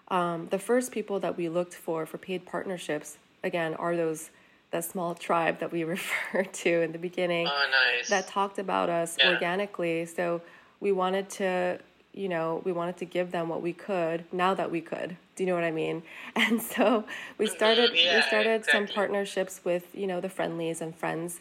um, 0.09 0.49
the 0.51 0.59
first 0.59 0.91
people 0.93 1.21
that 1.21 1.37
we 1.37 1.49
looked 1.49 1.75
for 1.75 2.07
for 2.07 2.19
paid 2.19 2.47
partnerships 2.47 3.19
again 3.43 3.75
are 3.75 3.97
those 3.97 4.31
that 4.71 4.85
small 4.85 5.15
tribe 5.15 5.61
that 5.61 5.73
we 5.73 5.85
referred 5.97 6.53
to 6.53 6.83
in 6.83 6.93
the 6.93 6.99
beginning 6.99 7.47
oh, 7.47 7.71
nice. 7.97 8.09
that 8.09 8.29
talked 8.29 8.59
about 8.59 8.89
us 8.89 9.17
yeah. 9.19 9.33
organically. 9.33 10.05
So 10.05 10.43
we 10.81 10.93
wanted 10.93 11.29
to, 11.31 11.79
you 12.13 12.29
know, 12.29 12.63
we 12.65 12.73
wanted 12.73 12.97
to 12.99 13.05
give 13.05 13.31
them 13.31 13.49
what 13.49 13.63
we 13.63 13.73
could 13.73 14.25
now 14.33 14.55
that 14.55 14.71
we 14.71 14.81
could. 14.81 15.17
Do 15.37 15.45
you 15.45 15.47
know 15.47 15.55
what 15.55 15.65
I 15.65 15.71
mean? 15.71 16.03
And 16.37 16.61
so 16.61 17.05
we 17.37 17.47
mm-hmm. 17.47 17.57
started 17.57 17.91
yeah, 17.95 18.17
we 18.17 18.23
started 18.23 18.61
exactly. 18.61 18.87
some 18.87 18.95
partnerships 18.95 19.61
with 19.65 19.87
you 19.95 20.07
know 20.07 20.21
the 20.21 20.29
friendlies 20.29 20.81
and 20.81 20.95
friends, 20.95 21.41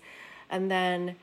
and 0.49 0.69
then 0.71 1.15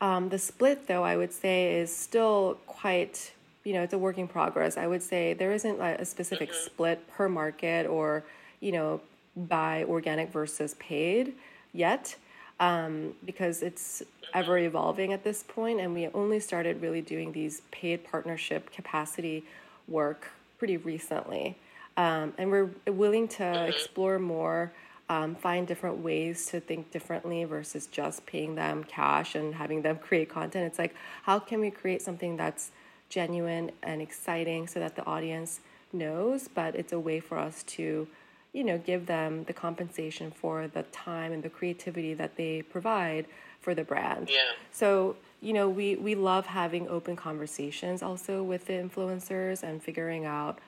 um, 0.00 0.28
the 0.28 0.38
split 0.38 0.86
though 0.86 1.04
I 1.04 1.16
would 1.16 1.32
say 1.32 1.74
is 1.74 1.94
still 1.94 2.58
quite 2.66 3.32
you 3.68 3.74
know, 3.74 3.82
it's 3.82 3.92
a 3.92 3.98
work 3.98 4.16
in 4.16 4.26
progress. 4.26 4.78
I 4.78 4.86
would 4.86 5.02
say 5.02 5.34
there 5.34 5.52
isn't 5.52 5.78
a 5.78 6.02
specific 6.06 6.52
mm-hmm. 6.52 6.64
split 6.64 7.06
per 7.10 7.28
market 7.28 7.86
or, 7.86 8.24
you 8.60 8.72
know, 8.72 9.02
by 9.36 9.84
organic 9.84 10.32
versus 10.32 10.72
paid 10.78 11.34
yet, 11.74 12.16
um, 12.60 13.12
because 13.26 13.62
it's 13.62 14.02
ever 14.32 14.56
evolving 14.56 15.12
at 15.12 15.22
this 15.22 15.42
point, 15.42 15.80
and 15.80 15.92
we 15.92 16.08
only 16.08 16.40
started 16.40 16.80
really 16.80 17.02
doing 17.02 17.30
these 17.32 17.60
paid 17.70 18.04
partnership 18.04 18.72
capacity 18.72 19.44
work 19.86 20.30
pretty 20.58 20.78
recently, 20.78 21.54
um, 21.98 22.32
and 22.38 22.50
we're 22.50 22.70
willing 22.86 23.28
to 23.28 23.42
mm-hmm. 23.42 23.68
explore 23.68 24.18
more. 24.18 24.72
Um, 25.10 25.36
find 25.36 25.66
different 25.66 26.00
ways 26.00 26.44
to 26.48 26.60
think 26.60 26.90
differently 26.90 27.42
versus 27.44 27.86
just 27.86 28.26
paying 28.26 28.56
them 28.56 28.84
cash 28.84 29.34
and 29.34 29.54
having 29.54 29.80
them 29.80 29.96
create 30.06 30.28
content. 30.28 30.66
It's 30.66 30.78
like, 30.78 30.94
how 31.22 31.38
can 31.38 31.60
we 31.60 31.70
create 31.70 32.02
something 32.02 32.36
that's 32.36 32.72
genuine 33.08 33.70
and 33.82 34.02
exciting 34.02 34.66
so 34.66 34.80
that 34.80 34.96
the 34.96 35.04
audience 35.04 35.60
knows, 35.92 36.48
but 36.48 36.74
it's 36.74 36.92
a 36.92 37.00
way 37.00 37.20
for 37.20 37.38
us 37.38 37.62
to, 37.64 38.06
you 38.52 38.64
know, 38.64 38.78
give 38.78 39.06
them 39.06 39.44
the 39.44 39.52
compensation 39.52 40.30
for 40.30 40.68
the 40.68 40.82
time 40.84 41.32
and 41.32 41.42
the 41.42 41.48
creativity 41.48 42.14
that 42.14 42.36
they 42.36 42.62
provide 42.62 43.26
for 43.60 43.74
the 43.74 43.84
brand. 43.84 44.28
Yeah. 44.30 44.52
So, 44.72 45.16
you 45.40 45.52
know, 45.52 45.68
we, 45.68 45.96
we 45.96 46.14
love 46.14 46.46
having 46.46 46.88
open 46.88 47.16
conversations 47.16 48.02
also 48.02 48.42
with 48.42 48.66
the 48.66 48.74
influencers 48.74 49.62
and 49.62 49.82
figuring 49.82 50.24
out 50.24 50.58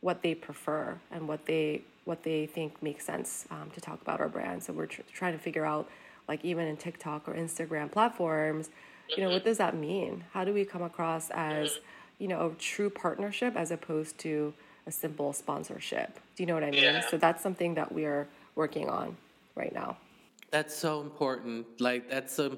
what 0.00 0.22
they 0.22 0.34
prefer 0.34 0.98
and 1.10 1.26
what 1.26 1.46
they 1.46 1.82
what 2.04 2.22
they 2.22 2.44
think 2.44 2.82
makes 2.82 3.06
sense 3.06 3.46
um, 3.50 3.70
to 3.72 3.80
talk 3.80 4.02
about 4.02 4.20
our 4.20 4.28
brand. 4.28 4.62
So 4.62 4.74
we're 4.74 4.84
tr- 4.84 5.00
trying 5.10 5.32
to 5.32 5.38
figure 5.38 5.64
out, 5.64 5.88
like 6.28 6.44
even 6.44 6.66
in 6.66 6.76
TikTok 6.76 7.26
or 7.26 7.32
Instagram 7.32 7.90
platforms, 7.90 8.68
you 9.08 9.22
know, 9.22 9.30
what 9.30 9.44
does 9.44 9.58
that 9.58 9.76
mean? 9.76 10.24
How 10.32 10.44
do 10.44 10.52
we 10.52 10.64
come 10.64 10.82
across 10.82 11.30
as, 11.30 11.78
you 12.18 12.28
know, 12.28 12.46
a 12.46 12.54
true 12.54 12.90
partnership 12.90 13.56
as 13.56 13.70
opposed 13.70 14.18
to 14.18 14.54
a 14.86 14.92
simple 14.92 15.32
sponsorship? 15.32 16.18
Do 16.36 16.42
you 16.42 16.46
know 16.46 16.54
what 16.54 16.64
I 16.64 16.70
mean? 16.70 16.82
Yeah. 16.82 17.08
So 17.08 17.16
that's 17.16 17.42
something 17.42 17.74
that 17.74 17.92
we 17.92 18.04
are 18.04 18.26
working 18.54 18.88
on 18.88 19.16
right 19.54 19.72
now. 19.74 19.96
That's 20.54 20.76
so 20.76 21.00
important. 21.00 21.80
Like 21.80 22.08
that's 22.08 22.38
a 22.38 22.56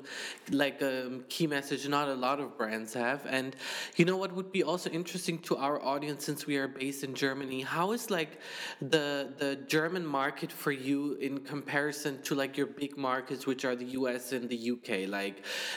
like 0.50 0.82
a 0.82 1.20
key 1.30 1.46
message 1.46 1.88
not 1.88 2.09
a 2.09 2.14
lot 2.14 2.40
of 2.40 2.59
brands 2.59 2.92
have. 2.92 3.24
And 3.26 3.56
you 3.96 4.04
know 4.04 4.18
what 4.18 4.32
would 4.35 4.52
be 4.52 4.62
also 4.62 4.90
interesting 4.90 5.38
to 5.48 5.56
our 5.56 5.82
audience 5.82 6.26
since 6.26 6.46
we 6.46 6.59
are 6.59 6.68
based 6.68 7.04
in 7.04 7.14
Germany, 7.14 7.62
how 7.62 7.92
is 7.92 8.11
like 8.11 8.32
the 8.82 9.32
the 9.38 9.56
German 9.66 10.04
market 10.04 10.52
for 10.52 10.72
you 10.72 11.14
in 11.28 11.38
comparison 11.38 12.20
to 12.24 12.35
like 12.35 12.59
your 12.59 12.66
big 12.66 12.98
markets 12.98 13.46
which 13.46 13.64
are 13.64 13.74
the 13.74 13.87
US 14.00 14.32
and 14.32 14.46
the 14.50 14.59
UK? 14.72 15.09
Like 15.09 15.37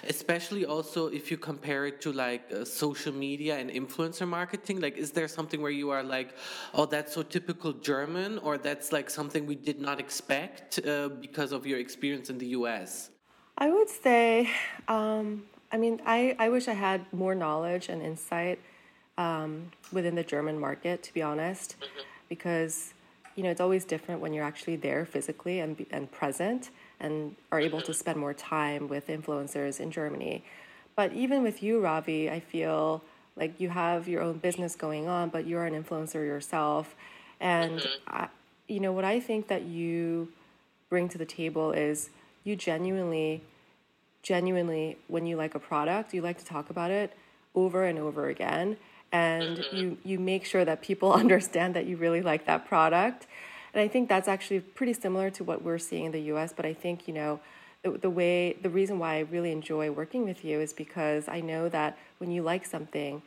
especially 0.09 0.65
also 0.65 1.07
if 1.07 1.31
you 1.31 1.37
compare 1.37 1.85
it 1.85 2.01
to 2.01 2.11
like 2.11 2.43
uh, 2.51 2.65
social 2.65 3.13
media 3.13 3.57
and 3.57 3.69
influencer 3.69 4.27
marketing, 4.27 4.81
like 4.81 4.97
is 4.97 5.11
there 5.11 5.29
something 5.29 5.61
where 5.61 5.77
you 5.83 5.89
are 5.89 6.03
like, 6.03 6.35
"Oh, 6.73 6.85
that's 6.85 7.13
so 7.13 7.23
typical 7.23 7.71
German," 7.71 8.39
or 8.39 8.57
that's 8.57 8.91
like 8.91 9.09
something 9.09 9.45
we 9.45 9.55
did 9.55 9.79
not 9.79 10.01
expect 10.01 10.79
uh, 10.85 11.07
because 11.25 11.53
of 11.53 11.65
your 11.65 11.79
experience 11.79 12.08
experience 12.09 12.29
in 12.29 12.37
the 12.37 12.47
US? 12.59 13.09
I 13.57 13.69
would 13.69 13.89
say, 13.89 14.49
um, 14.87 15.43
I 15.71 15.77
mean, 15.77 16.01
I, 16.05 16.35
I 16.39 16.49
wish 16.49 16.67
I 16.67 16.73
had 16.73 17.01
more 17.13 17.35
knowledge 17.35 17.89
and 17.89 18.01
insight 18.01 18.59
um, 19.17 19.71
within 19.91 20.15
the 20.15 20.23
German 20.23 20.59
market, 20.59 21.03
to 21.03 21.13
be 21.13 21.21
honest, 21.21 21.75
mm-hmm. 21.75 22.01
because 22.29 22.93
you 23.35 23.43
know 23.43 23.51
it's 23.51 23.61
always 23.61 23.85
different 23.85 24.21
when 24.21 24.33
you're 24.33 24.45
actually 24.45 24.77
there 24.77 25.05
physically 25.05 25.59
and 25.59 25.85
and 25.91 26.11
present 26.11 26.71
and 26.99 27.35
are 27.51 27.59
able 27.59 27.81
to 27.81 27.93
spend 27.93 28.17
more 28.19 28.33
time 28.33 28.87
with 28.87 29.07
influencers 29.07 29.79
in 29.79 29.91
Germany. 29.91 30.43
But 30.95 31.13
even 31.13 31.43
with 31.43 31.63
you, 31.63 31.79
Ravi, 31.79 32.29
I 32.29 32.39
feel 32.39 33.01
like 33.35 33.59
you 33.59 33.69
have 33.69 34.07
your 34.07 34.21
own 34.21 34.37
business 34.39 34.75
going 34.75 35.07
on, 35.07 35.29
but 35.29 35.47
you're 35.47 35.65
an 35.65 35.75
influencer 35.81 36.25
yourself, 36.25 36.95
and 37.39 37.79
mm-hmm. 37.79 38.23
I, 38.23 38.27
you 38.67 38.79
know 38.79 38.93
what 38.93 39.05
I 39.05 39.19
think 39.19 39.47
that 39.47 39.63
you 39.63 40.29
bring 40.89 41.07
to 41.09 41.17
the 41.17 41.25
table 41.25 41.71
is 41.71 42.09
you 42.43 42.55
genuinely 42.55 43.43
genuinely 44.21 44.97
when 45.07 45.25
you 45.25 45.37
like 45.37 45.55
a 45.55 45.59
product 45.59 46.13
you 46.13 46.21
like 46.21 46.37
to 46.37 46.45
talk 46.45 46.69
about 46.69 46.91
it 46.91 47.13
over 47.55 47.85
and 47.85 47.97
over 47.97 48.27
again 48.27 48.75
and 49.11 49.57
mm-hmm. 49.57 49.75
you 49.75 49.97
you 50.03 50.19
make 50.19 50.45
sure 50.45 50.65
that 50.65 50.81
people 50.81 51.13
understand 51.23 51.75
that 51.75 51.85
you 51.85 51.95
really 51.95 52.21
like 52.21 52.45
that 52.45 52.67
product 52.67 53.27
and 53.73 53.81
i 53.81 53.87
think 53.87 54.09
that's 54.09 54.27
actually 54.27 54.59
pretty 54.59 54.93
similar 54.93 55.29
to 55.29 55.43
what 55.43 55.61
we're 55.63 55.77
seeing 55.77 56.05
in 56.05 56.11
the 56.11 56.19
us 56.19 56.53
but 56.55 56.65
i 56.65 56.73
think 56.73 57.07
you 57.07 57.13
know 57.13 57.39
the, 57.83 57.91
the 57.91 58.09
way 58.09 58.57
the 58.61 58.69
reason 58.69 58.99
why 58.99 59.15
i 59.15 59.19
really 59.19 59.51
enjoy 59.51 59.89
working 59.89 60.25
with 60.25 60.43
you 60.43 60.59
is 60.59 60.73
because 60.73 61.27
i 61.27 61.39
know 61.39 61.69
that 61.69 61.97
when 62.17 62.29
you 62.29 62.41
like 62.41 62.65
something 62.65 63.21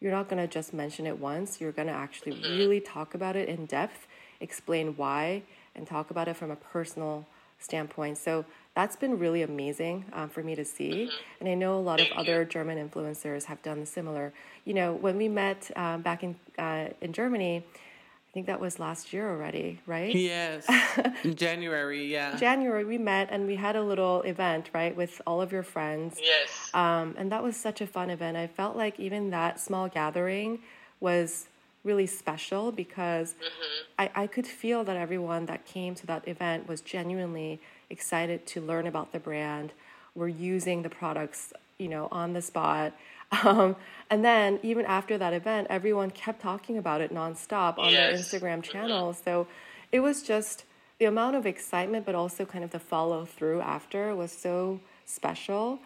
you're 0.00 0.12
not 0.12 0.28
going 0.28 0.40
to 0.40 0.46
just 0.46 0.72
mention 0.72 1.06
it 1.06 1.18
once 1.18 1.60
you're 1.60 1.72
going 1.72 1.88
to 1.88 1.94
actually 1.94 2.32
mm-hmm. 2.32 2.56
really 2.56 2.80
talk 2.80 3.14
about 3.14 3.34
it 3.34 3.48
in 3.48 3.66
depth 3.66 4.06
explain 4.40 4.96
why 4.96 5.42
and 5.78 5.86
talk 5.86 6.10
about 6.10 6.28
it 6.28 6.36
from 6.36 6.50
a 6.50 6.56
personal 6.56 7.26
standpoint 7.58 8.18
so 8.18 8.44
that's 8.78 8.94
been 8.94 9.18
really 9.18 9.42
amazing 9.42 10.04
um, 10.12 10.28
for 10.28 10.40
me 10.40 10.54
to 10.54 10.64
see. 10.64 10.90
Mm-hmm. 10.90 11.16
And 11.40 11.48
I 11.48 11.54
know 11.54 11.76
a 11.76 11.82
lot 11.82 12.00
of 12.00 12.06
other 12.14 12.44
German 12.44 12.78
influencers 12.78 13.42
have 13.46 13.60
done 13.60 13.84
similar. 13.84 14.32
You 14.64 14.74
know, 14.74 14.92
when 14.92 15.16
we 15.16 15.26
met 15.26 15.68
um, 15.74 16.02
back 16.02 16.22
in 16.22 16.36
uh, 16.56 16.90
in 17.00 17.12
Germany, 17.12 17.64
I 17.66 18.32
think 18.32 18.46
that 18.46 18.60
was 18.60 18.78
last 18.78 19.12
year 19.12 19.28
already, 19.28 19.80
right? 19.84 20.14
Yes, 20.14 20.64
in 21.24 21.34
January, 21.34 22.06
yeah. 22.06 22.36
January, 22.36 22.84
we 22.84 22.98
met 22.98 23.30
and 23.32 23.48
we 23.48 23.56
had 23.56 23.74
a 23.74 23.82
little 23.82 24.22
event, 24.22 24.70
right, 24.72 24.94
with 24.94 25.20
all 25.26 25.42
of 25.42 25.50
your 25.50 25.64
friends. 25.64 26.20
Yes. 26.22 26.70
Um, 26.72 27.16
and 27.18 27.32
that 27.32 27.42
was 27.42 27.56
such 27.56 27.80
a 27.80 27.86
fun 27.86 28.10
event. 28.10 28.36
I 28.36 28.46
felt 28.46 28.76
like 28.76 29.00
even 29.00 29.30
that 29.30 29.58
small 29.58 29.88
gathering 29.88 30.60
was 31.00 31.48
really 31.84 32.06
special 32.06 32.72
because 32.72 33.34
mm-hmm. 33.34 33.84
I, 33.98 34.22
I 34.22 34.26
could 34.26 34.46
feel 34.46 34.84
that 34.84 34.96
everyone 34.96 35.46
that 35.46 35.64
came 35.64 35.94
to 35.96 36.06
that 36.06 36.26
event 36.26 36.68
was 36.68 36.80
genuinely 36.80 37.60
excited 37.90 38.46
to 38.46 38.60
learn 38.60 38.86
about 38.86 39.12
the 39.12 39.18
brand. 39.18 39.72
We're 40.14 40.28
using 40.28 40.82
the 40.82 40.90
products, 40.90 41.52
you 41.78 41.88
know, 41.88 42.08
on 42.10 42.32
the 42.32 42.42
spot. 42.42 42.94
Um, 43.44 43.76
and 44.08 44.24
then 44.24 44.58
even 44.62 44.86
after 44.86 45.18
that 45.18 45.34
event, 45.34 45.66
everyone 45.68 46.10
kept 46.10 46.40
talking 46.40 46.78
about 46.78 47.02
it 47.02 47.12
nonstop 47.12 47.78
on 47.78 47.92
yes. 47.92 48.30
their 48.30 48.40
Instagram 48.40 48.62
channels. 48.62 49.20
So 49.22 49.46
it 49.92 50.00
was 50.00 50.22
just 50.22 50.64
the 50.98 51.04
amount 51.04 51.36
of 51.36 51.44
excitement, 51.44 52.06
but 52.06 52.14
also 52.14 52.46
kind 52.46 52.64
of 52.64 52.70
the 52.70 52.78
follow 52.78 53.26
through 53.26 53.60
after 53.60 54.16
was 54.16 54.32
so 54.32 54.80
special. 55.04 55.78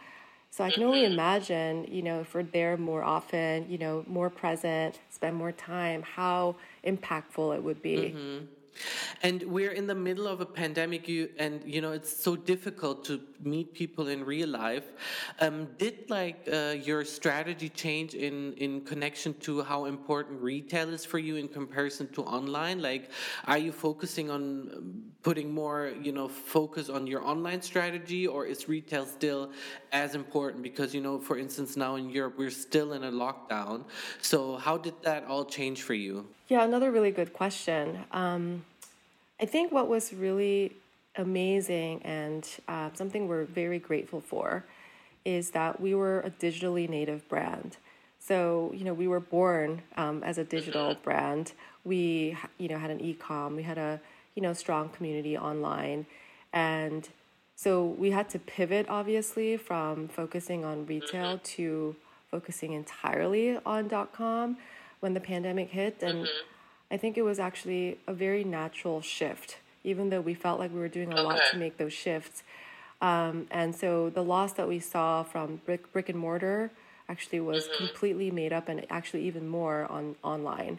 So 0.53 0.63
I 0.63 0.71
can 0.71 0.83
only 0.83 1.05
mm-hmm. 1.05 1.15
imagine, 1.15 1.87
you 1.91 2.03
know, 2.03 2.21
if 2.21 2.35
we're 2.35 2.43
there 2.43 2.77
more 2.77 3.03
often, 3.03 3.71
you 3.71 3.79
know, 3.79 4.05
more 4.07 4.29
present, 4.29 5.01
spend 5.09 5.35
more 5.35 5.51
time, 5.51 6.03
how 6.03 6.57
impactful 6.85 7.57
it 7.57 7.65
would 7.65 7.81
be. 7.81 8.15
Mm-hmm. 8.15 8.45
And 9.23 9.43
we're 9.45 9.73
in 9.73 9.87
the 9.87 9.95
middle 9.95 10.27
of 10.27 10.41
a 10.41 10.47
pandemic, 10.47 11.09
you, 11.09 11.29
and 11.39 11.63
you 11.65 11.81
know 11.81 11.93
it's 11.93 12.15
so 12.15 12.37
difficult 12.37 13.05
to 13.07 13.21
meet 13.43 13.73
people 13.75 14.09
in 14.09 14.25
real 14.25 14.49
life. 14.49 14.85
Um, 15.41 15.69
did 15.79 16.11
like 16.11 16.49
uh, 16.53 16.75
your 16.83 17.05
strategy 17.05 17.69
change 17.69 18.15
in 18.15 18.55
in 18.55 18.81
connection 18.83 19.35
to 19.41 19.63
how 19.63 19.85
important 19.85 20.41
retail 20.41 20.89
is 20.93 21.05
for 21.05 21.19
you 21.19 21.37
in 21.37 21.49
comparison 21.49 22.09
to 22.15 22.23
online? 22.23 22.83
Like, 22.83 23.11
are 23.47 23.59
you 23.59 23.73
focusing 23.73 24.31
on 24.31 24.43
um, 24.43 25.03
putting 25.23 25.53
more, 25.55 25.93
you 26.03 26.13
know, 26.13 26.29
focus 26.29 26.89
on 26.89 27.07
your 27.07 27.25
online 27.25 27.63
strategy, 27.63 28.27
or 28.27 28.47
is 28.47 28.69
retail 28.69 29.07
still 29.07 29.51
as 29.93 30.15
important? 30.15 30.63
Because 30.63 30.95
you 30.95 31.01
know, 31.01 31.19
for 31.19 31.39
instance, 31.39 31.77
now 31.77 31.97
in 31.97 32.11
Europe 32.11 32.35
we're 32.39 32.51
still 32.51 32.93
in 32.93 33.05
a 33.05 33.13
lockdown. 33.13 33.85
So 34.21 34.57
how 34.57 34.79
did 34.79 34.95
that 35.03 35.25
all 35.27 35.45
change 35.45 35.83
for 35.83 35.95
you? 35.95 36.27
Yeah, 36.53 36.65
another 36.65 36.91
really 36.91 37.13
good 37.13 37.33
question. 37.33 38.05
Um, 38.13 38.67
I 39.41 39.47
think 39.47 39.73
what 39.73 39.89
was 39.89 40.13
really 40.13 40.73
amazing 41.17 42.03
and 42.03 42.47
uh, 42.69 42.91
something 42.93 43.27
we're 43.27 43.45
very 43.45 43.79
grateful 43.79 44.21
for 44.21 44.63
is 45.25 45.53
that 45.53 45.81
we 45.81 45.95
were 45.95 46.21
a 46.21 46.31
digitally 46.31 46.87
native 46.87 47.27
brand. 47.31 47.79
So, 48.21 48.71
you 48.75 48.85
know, 48.85 48.93
we 48.93 49.09
were 49.09 49.19
born 49.19 49.81
um, 49.97 50.23
as 50.25 50.37
a 50.37 50.45
digital 50.45 50.95
brand. 51.03 51.53
We, 51.85 52.37
you 52.59 52.69
know, 52.69 52.77
had 52.77 52.91
an 52.91 53.01
e-com. 53.01 53.57
We 53.57 53.63
had 53.63 53.79
a, 53.79 53.99
you 54.35 54.43
know, 54.43 54.53
strong 54.53 54.91
community 54.91 55.39
online. 55.39 56.05
And 56.53 57.09
so 57.57 57.87
we 57.87 58.11
had 58.11 58.29
to 58.29 58.39
pivot, 58.39 58.85
obviously, 58.91 59.57
from 59.57 60.07
focusing 60.07 60.67
on 60.67 60.85
retail 60.85 61.37
mm-hmm. 61.39 61.45
to 61.57 61.97
focusing 62.31 62.75
entirely 62.75 63.59
on 63.65 63.89
dot 63.89 64.13
.com 64.13 64.59
when 65.03 65.15
the 65.15 65.21
pandemic 65.21 65.71
hit. 65.71 65.99
And 66.01 66.21
mm-hmm. 66.21 66.95
I 66.95 66.97
think 66.97 67.19
it 67.19 67.23
was 67.23 67.41
actually 67.41 67.99
a 68.07 68.15
very 68.15 68.45
natural 68.45 69.01
shift, 69.03 69.59
even 69.83 70.11
though 70.11 70.21
we 70.21 70.33
felt 70.33 70.61
like 70.61 70.73
we 70.73 70.79
were 70.79 70.89
doing 70.89 71.13
a 71.13 71.17
okay. 71.17 71.23
lot 71.23 71.41
to 71.51 71.59
make 71.59 71.77
those 71.77 71.93
shifts. 71.93 72.45
Um, 73.01 73.49
and 73.51 73.75
so 73.75 74.11
the 74.11 74.23
loss 74.23 74.53
that 74.53 74.69
we 74.69 74.79
saw 74.79 75.25
from 75.25 75.61
brick, 75.67 75.93
brick 75.93 76.09
and 76.09 76.19
mortar 76.19 76.71
actually 77.09 77.41
was 77.41 77.65
mm-hmm. 77.65 77.87
completely 77.87 78.31
made 78.31 78.53
up 78.53 78.69
and 78.69 78.87
actually 78.91 79.25
even 79.25 79.49
more 79.49 79.91
on 79.91 80.15
online. 80.23 80.79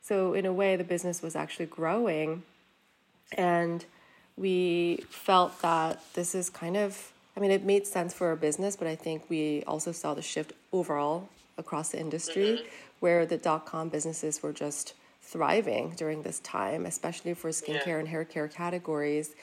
So 0.00 0.32
in 0.32 0.46
a 0.46 0.52
way, 0.52 0.76
the 0.76 0.84
business 0.84 1.20
was 1.20 1.36
actually 1.36 1.66
growing, 1.66 2.42
and 3.36 3.84
we 4.38 5.04
felt 5.10 5.60
that 5.60 6.00
this 6.14 6.34
is 6.34 6.48
kind 6.48 6.76
of. 6.78 7.12
I 7.36 7.40
mean, 7.40 7.50
it 7.52 7.62
made 7.62 7.86
sense 7.86 8.14
for 8.14 8.28
our 8.28 8.36
business, 8.36 8.74
but 8.74 8.88
I 8.88 8.96
think 8.96 9.28
we 9.28 9.62
also 9.64 9.92
saw 9.92 10.14
the 10.14 10.22
shift 10.22 10.54
overall 10.72 11.28
across 11.58 11.90
the 11.90 12.00
industry, 12.00 12.60
mm-hmm 12.62 12.87
where 13.00 13.26
the 13.26 13.36
dot 13.36 13.66
com 13.66 13.88
businesses 13.88 14.42
were 14.42 14.52
just 14.52 14.94
thriving 15.22 15.92
during 15.96 16.22
this 16.22 16.40
time, 16.40 16.86
especially 16.86 17.34
for 17.34 17.50
skincare 17.50 17.86
yeah. 17.86 17.98
and 17.98 18.08
hair 18.08 18.24
care 18.24 18.48
categories. 18.48 19.34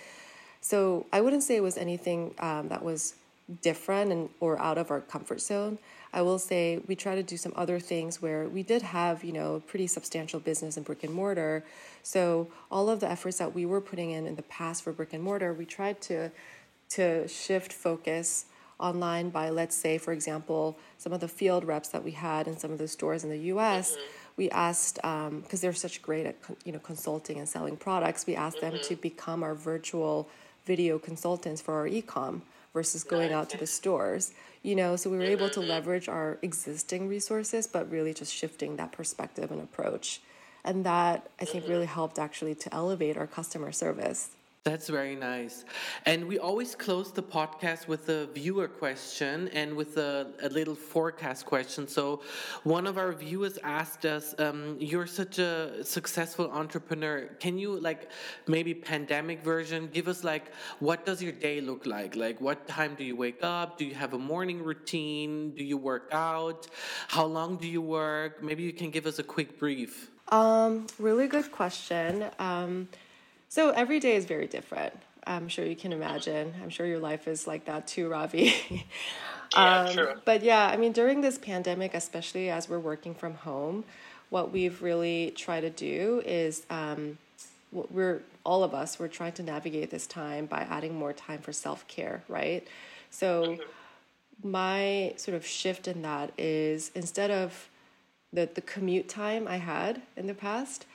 So 0.62 1.06
I 1.14 1.22
wouldn't 1.22 1.44
say 1.44 1.56
it 1.56 1.64
was 1.64 1.78
anything 1.78 2.34
um, 2.40 2.70
that 2.70 2.84
was 2.84 3.16
different 3.62 4.12
and 4.12 4.30
or 4.40 4.60
out 4.60 4.78
of 4.80 4.90
our 4.90 5.02
comfort 5.02 5.40
zone. 5.40 5.78
I 6.12 6.22
will 6.24 6.40
say 6.40 6.82
we 6.88 6.96
try 6.96 7.14
to 7.14 7.22
do 7.22 7.38
some 7.38 7.54
other 7.56 7.80
things 7.80 8.22
where 8.22 8.48
we 8.48 8.64
did 8.64 8.82
have, 8.82 9.24
you 9.24 9.34
know, 9.34 9.62
pretty 9.68 9.86
substantial 9.86 10.40
business 10.40 10.78
in 10.78 10.84
brick 10.84 11.04
and 11.04 11.14
mortar. 11.14 11.64
So 12.02 12.48
all 12.72 12.90
of 12.90 13.02
the 13.02 13.10
efforts 13.10 13.38
that 13.38 13.54
we 13.54 13.66
were 13.66 13.82
putting 13.82 14.12
in 14.12 14.26
in 14.26 14.36
the 14.36 14.44
past 14.44 14.84
for 14.84 14.92
brick 14.92 15.14
and 15.14 15.22
mortar, 15.22 15.54
we 15.54 15.66
tried 15.66 16.02
to 16.04 16.32
to 16.90 17.28
shift 17.28 17.74
focus 17.74 18.46
online 18.80 19.30
by, 19.30 19.50
let's 19.50 19.76
say, 19.76 19.98
for 19.98 20.12
example, 20.12 20.78
some 20.98 21.14
of 21.14 21.20
the 21.20 21.28
field 21.28 21.64
reps 21.64 21.90
that 21.90 22.04
we 22.04 22.12
had 22.12 22.48
in 22.48 22.58
some 22.58 22.72
of 22.72 22.78
the 22.78 22.88
stores 22.88 23.24
in 23.24 23.30
the 23.30 23.40
U.S. 23.54 23.92
Mm-hmm. 23.92 24.02
We 24.38 24.50
asked 24.50 24.96
because 24.96 25.28
um, 25.28 25.44
they're 25.50 25.74
such 25.74 26.02
great 26.02 26.26
at 26.26 26.36
you 26.66 26.74
know 26.74 26.80
consulting 26.80 27.38
and 27.38 27.48
selling 27.48 27.78
products. 27.78 28.26
We 28.28 28.36
asked 28.36 28.58
mm-hmm. 28.58 28.76
them 28.76 28.84
to 28.84 28.94
mm-hmm. 28.94 29.02
become 29.02 29.44
our 29.44 29.56
virtual 29.56 30.28
video 30.66 31.00
consultants 31.00 31.62
for 31.62 31.76
our 31.76 31.88
ecom 31.88 32.42
versus 32.74 33.04
going 33.04 33.32
out 33.32 33.50
to 33.52 33.58
the 33.58 33.68
stores. 33.68 34.34
You 34.62 34.76
know, 34.76 34.96
so 34.96 35.10
we 35.10 35.18
were 35.18 35.24
able 35.24 35.50
to 35.52 35.60
mm-hmm. 35.60 35.70
leverage 35.70 36.10
our 36.10 36.38
existing 36.42 37.08
resources, 37.08 37.68
but 37.68 37.90
really 37.90 38.14
just 38.14 38.34
shifting 38.34 38.76
that 38.76 38.92
perspective 38.92 39.52
and 39.52 39.62
approach. 39.62 40.22
And 40.66 40.84
that 40.84 41.30
I 41.40 41.46
think 41.46 41.68
really 41.68 41.86
helped 41.86 42.18
actually 42.18 42.56
to 42.56 42.74
elevate 42.74 43.16
our 43.18 43.28
customer 43.28 43.72
service. 43.72 44.32
That's 44.66 44.90
very 44.90 45.16
nice. 45.16 45.64
And 46.08 46.28
we 46.28 46.40
always 46.40 46.74
close 46.74 47.12
the 47.12 47.22
podcast 47.22 47.88
with 47.88 48.10
a 48.10 48.26
viewer 48.26 48.68
question 48.68 49.48
and 49.50 49.76
with 49.76 49.98
a, 49.98 50.26
a 50.42 50.50
little 50.50 50.74
forecast 50.74 51.46
question. 51.46 51.88
So, 51.88 52.24
one 52.64 52.88
of 52.88 52.98
our 52.98 53.12
viewers 53.14 53.60
asked 53.64 54.08
us, 54.08 54.34
um, 54.40 54.76
You're 54.80 55.06
such 55.06 55.38
a 55.38 55.84
successful 55.84 56.50
entrepreneur. 56.50 57.30
Can 57.40 57.60
you, 57.60 57.80
like, 57.80 58.10
maybe 58.48 58.74
pandemic 58.74 59.44
version, 59.44 59.88
give 59.94 60.08
us, 60.08 60.24
like, 60.24 60.52
what 60.80 61.06
does 61.06 61.22
your 61.22 61.34
day 61.34 61.62
look 61.62 61.86
like? 61.86 62.16
Like, 62.16 62.42
what 62.42 62.68
time 62.68 62.96
do 62.96 63.04
you 63.04 63.16
wake 63.16 63.44
up? 63.44 63.78
Do 63.78 63.86
you 63.86 63.94
have 63.94 64.14
a 64.14 64.18
morning 64.18 64.64
routine? 64.64 65.52
Do 65.52 65.64
you 65.64 65.78
work 65.78 66.10
out? 66.12 66.66
How 67.08 67.26
long 67.26 67.58
do 67.58 67.68
you 67.68 67.84
work? 67.84 68.42
Maybe 68.42 68.64
you 68.64 68.74
can 68.74 68.90
give 68.90 69.06
us 69.06 69.20
a 69.20 69.24
quick 69.24 69.60
brief. 69.60 70.10
Um, 70.30 70.88
really 70.98 71.28
good 71.28 71.52
question. 71.52 72.26
Um, 72.40 72.88
so 73.50 73.70
every 73.72 74.00
day 74.00 74.16
is 74.16 74.26
very 74.26 74.48
different. 74.48 74.94
I'm 75.28 75.48
sure 75.48 75.66
you 75.66 75.76
can 75.76 75.92
imagine. 75.92 76.54
I'm 76.62 76.70
sure 76.70 76.86
your 76.86 77.00
life 77.00 77.28
is 77.28 77.48
like 77.48 77.66
that 77.66 77.88
too, 77.88 78.10
Ravi. 78.10 78.54
yeah, 79.56 79.80
um, 79.82 79.94
true. 79.94 80.14
But 80.24 80.44
yeah, 80.44 80.68
I 80.68 80.78
mean, 80.78 80.92
during 80.92 81.22
this 81.22 81.38
pandemic, 81.38 81.94
especially 81.94 82.50
as 82.50 82.70
we're 82.70 82.80
working 82.80 83.16
from 83.16 83.34
home, 83.34 83.86
what 84.30 84.52
we've 84.52 84.82
really 84.82 85.34
tried 85.36 85.62
to 85.62 85.70
do 85.70 86.22
is 86.26 86.66
um, 86.70 87.18
we're 87.72 88.22
all 88.46 88.64
of 88.64 88.74
us 88.74 89.00
we're 89.00 89.08
trying 89.08 89.34
to 89.34 89.44
navigate 89.44 89.90
this 89.90 90.08
time 90.08 90.46
by 90.46 90.62
adding 90.70 90.94
more 90.96 91.14
time 91.14 91.40
for 91.40 91.52
self 91.52 91.88
care, 91.88 92.24
right? 92.28 92.68
So 93.10 93.44
mm-hmm. 93.44 94.50
my 94.50 95.14
sort 95.18 95.36
of 95.36 95.46
shift 95.46 95.88
in 95.88 96.02
that 96.04 96.32
is 96.38 96.92
instead 96.96 97.32
of 97.32 97.70
the 98.32 98.50
the 98.54 98.62
commute 98.62 99.10
time 99.10 99.48
I 99.48 99.58
had 99.58 100.02
in 100.16 100.28
the 100.28 100.34
past, 100.34 100.86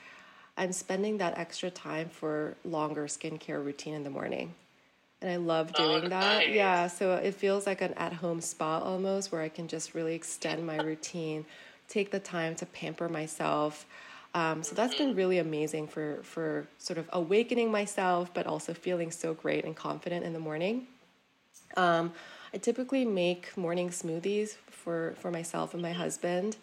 I'm 0.57 0.73
spending 0.73 1.19
that 1.19 1.39
extra 1.39 1.71
time 1.71 2.09
for 2.09 2.57
longer 2.65 3.07
skincare 3.07 3.65
routine 3.65 3.95
in 3.95 4.05
the 4.05 4.11
morning. 4.11 4.55
And 5.23 5.31
I 5.31 5.37
love 5.37 5.73
oh, 5.75 5.87
doing 5.87 6.07
oh, 6.07 6.09
that. 6.09 6.47
Nice. 6.47 6.55
Yeah, 6.55 6.87
so 6.87 7.15
it 7.15 7.35
feels 7.35 7.67
like 7.67 7.83
an 7.83 7.93
at 7.95 8.13
home 8.13 8.41
spa 8.41 8.79
almost 8.79 9.33
where 9.33 9.43
I 9.43 9.49
can 9.49 9.69
just 9.69 9.95
really 9.95 10.15
extend 10.15 10.67
my 10.67 10.77
routine, 10.77 11.45
take 11.89 12.11
the 12.11 12.21
time 12.21 12.55
to 12.57 12.67
pamper 12.67 13.09
myself. 13.09 13.87
Um, 14.35 14.63
so 14.63 14.75
that's 14.75 14.95
been 14.95 15.09
mm-hmm. 15.09 15.19
really 15.19 15.39
amazing 15.39 15.89
for, 15.89 16.21
for 16.23 16.67
sort 16.79 16.99
of 16.99 17.09
awakening 17.13 17.71
myself, 17.71 18.33
but 18.33 18.47
also 18.47 18.73
feeling 18.73 19.11
so 19.11 19.35
great 19.35 19.65
and 19.65 19.75
confident 19.77 20.25
in 20.25 20.33
the 20.33 20.39
morning. 20.39 20.87
Um, 21.77 22.13
I 22.55 22.59
typically 22.59 23.05
make 23.05 23.57
morning 23.57 23.91
smoothies 23.91 24.57
for, 24.71 25.15
for 25.19 25.31
myself 25.31 25.75
and 25.75 25.83
my 25.83 25.93
husband. 25.93 26.57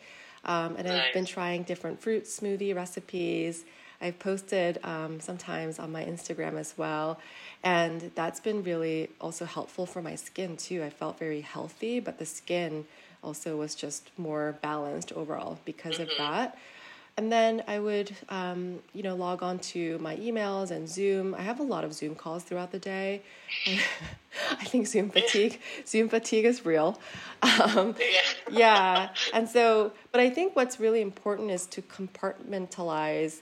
Um, 0.46 0.76
and 0.78 0.88
nice. 0.88 1.08
I've 1.08 1.14
been 1.14 1.26
trying 1.26 1.64
different 1.64 2.02
fruit 2.02 2.26
smoothie 2.26 2.76
recipes. 2.76 3.66
I've 4.02 4.20
posted 4.20 4.80
um, 4.84 5.20
sometimes 5.20 5.80
on 5.80 5.92
my 5.92 6.04
Instagram 6.04 6.60
as 6.60 6.74
well. 6.78 7.20
And 7.64 8.12
that's 8.16 8.40
been 8.40 8.64
really 8.64 9.10
also 9.20 9.46
helpful 9.46 9.86
for 9.86 10.02
my 10.02 10.16
skin 10.16 10.58
too. 10.58 10.84
I 10.84 10.90
felt 10.90 11.18
very 11.18 11.42
healthy, 11.42 12.00
but 12.00 12.20
the 12.20 12.26
skin 12.26 12.86
also 13.24 13.58
was 13.58 13.76
just 13.76 14.12
more 14.18 14.58
balanced 14.62 15.12
overall 15.14 15.60
because 15.66 15.94
mm-hmm. 15.96 16.12
of 16.12 16.18
that. 16.18 16.58
And 17.18 17.32
then 17.32 17.64
I 17.68 17.80
would, 17.80 18.16
um, 18.30 18.80
you 18.94 19.02
know, 19.02 19.16
log 19.16 19.42
on 19.42 19.58
to 19.74 19.98
my 19.98 20.16
emails 20.18 20.70
and 20.70 20.88
Zoom. 20.88 21.34
I 21.34 21.42
have 21.42 21.60
a 21.60 21.64
lot 21.64 21.84
of 21.84 21.92
Zoom 21.94 22.14
calls 22.14 22.44
throughout 22.44 22.72
the 22.72 22.78
day. 22.78 23.24
I 23.66 24.64
think 24.66 24.86
Zoom 24.86 25.10
fatigue, 25.10 25.60
Zoom 25.88 26.10
fatigue 26.10 26.46
is 26.46 26.64
real. 26.64 27.00
Um, 27.42 27.96
yeah. 28.52 29.10
And 29.34 29.50
so, 29.50 29.94
but 30.12 30.22
I 30.22 30.30
think 30.30 30.56
what's 30.56 30.80
really 30.80 31.02
important 31.02 31.50
is 31.50 31.66
to 31.68 31.82
compartmentalize 31.82 33.42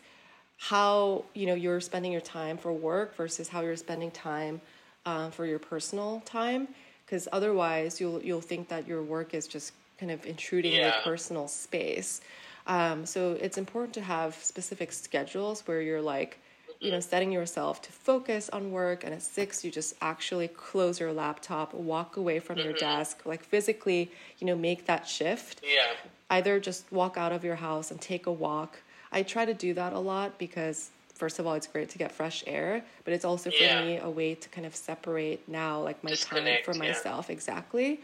how 0.58 1.26
you 1.34 1.46
know 1.46 1.54
you're 1.54 1.82
spending 1.82 2.12
your 2.12 2.22
time 2.22 2.58
for 2.58 2.72
work 2.72 3.16
versus 3.18 3.50
how 3.50 3.62
you're 3.62 3.76
spending 3.76 4.10
time 4.10 4.62
uh, 5.06 5.30
for 5.30 5.46
your 5.46 5.60
personal 5.60 6.22
time 6.26 6.68
because 7.06 7.28
otherwise 7.32 8.00
you'll 8.00 8.22
you'll 8.24 8.42
think 8.42 8.70
that 8.70 8.88
your 8.88 9.04
work 9.04 9.34
is 9.34 9.48
just 9.48 9.74
kind 10.00 10.12
of 10.12 10.26
intruding 10.26 10.74
yeah. 10.74 10.86
your 10.86 10.94
personal 11.04 11.48
space 11.48 12.22
um, 12.68 13.06
so 13.06 13.38
it's 13.40 13.58
important 13.58 13.94
to 13.94 14.02
have 14.02 14.36
specific 14.36 14.92
schedules 14.92 15.62
where 15.66 15.82
you're 15.82 16.02
like 16.02 16.40
you 16.80 16.92
know 16.92 17.00
setting 17.00 17.32
yourself 17.32 17.82
to 17.82 17.92
focus 17.92 18.50
on 18.50 18.72
work 18.72 19.04
and 19.04 19.14
at 19.14 19.22
six 19.22 19.64
you 19.64 19.72
just 19.72 19.96
actually 20.02 20.48
close 20.50 21.00
your 21.00 21.14
laptop 21.14 21.74
walk 21.74 22.18
away 22.18 22.40
from 22.40 22.58
mm-hmm. 22.58 22.70
your 22.70 22.78
desk 22.78 23.22
like 23.26 23.44
physically 23.44 24.12
you 24.40 24.48
know 24.48 24.56
make 24.56 24.86
that 24.86 25.08
shift 25.08 25.62
yeah 25.64 25.94
either 26.30 26.60
just 26.60 26.92
walk 26.92 27.18
out 27.18 27.32
of 27.32 27.44
your 27.44 27.56
house 27.56 27.92
and 27.92 28.02
take 28.02 28.26
a 28.26 28.32
walk 28.32 28.80
I 29.12 29.24
try 29.24 29.46
to 29.46 29.54
do 29.54 29.74
that 29.76 29.94
a 29.94 30.00
lot 30.00 30.38
because 30.38 30.90
first 31.14 31.40
of 31.40 31.48
all 31.48 31.54
it's 31.54 31.68
great 31.68 31.90
to 31.90 31.98
get 31.98 32.12
fresh 32.12 32.44
air 32.46 32.84
but 33.06 33.14
it's 33.14 33.24
also 33.26 33.50
for 33.50 33.64
yeah. 33.64 33.84
me 33.84 33.98
a 33.98 34.10
way 34.10 34.36
to 34.36 34.50
kind 34.50 34.68
of 34.68 34.76
separate 34.76 35.48
now 35.48 35.82
like 35.82 36.04
my 36.04 36.10
Disconnect, 36.10 36.66
time 36.66 36.74
for 36.74 36.78
myself 36.78 37.28
yeah. 37.30 37.34
exactly 37.34 38.02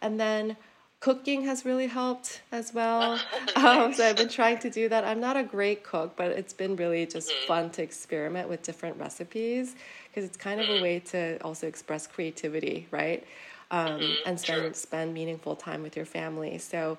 and 0.00 0.18
then 0.18 0.56
cooking 1.04 1.44
has 1.44 1.66
really 1.66 1.86
helped 1.86 2.40
as 2.50 2.72
well 2.72 3.20
um, 3.56 3.92
so 3.92 4.06
i've 4.08 4.16
been 4.16 4.26
trying 4.26 4.58
to 4.58 4.70
do 4.70 4.88
that 4.88 5.04
i'm 5.04 5.20
not 5.20 5.36
a 5.36 5.42
great 5.42 5.84
cook 5.84 6.16
but 6.16 6.30
it's 6.30 6.54
been 6.54 6.74
really 6.76 7.04
just 7.04 7.28
mm-hmm. 7.28 7.46
fun 7.46 7.68
to 7.68 7.82
experiment 7.82 8.48
with 8.48 8.62
different 8.62 8.96
recipes 8.98 9.76
because 10.08 10.24
it's 10.24 10.38
kind 10.38 10.60
of 10.62 10.66
mm-hmm. 10.66 10.78
a 10.78 10.82
way 10.82 10.98
to 10.98 11.36
also 11.42 11.66
express 11.66 12.06
creativity 12.06 12.86
right 12.90 13.22
um, 13.70 14.00
mm-hmm. 14.00 14.28
and 14.28 14.40
spend, 14.40 14.74
spend 14.74 15.12
meaningful 15.12 15.54
time 15.54 15.82
with 15.82 15.94
your 15.94 16.06
family 16.06 16.56
so 16.56 16.96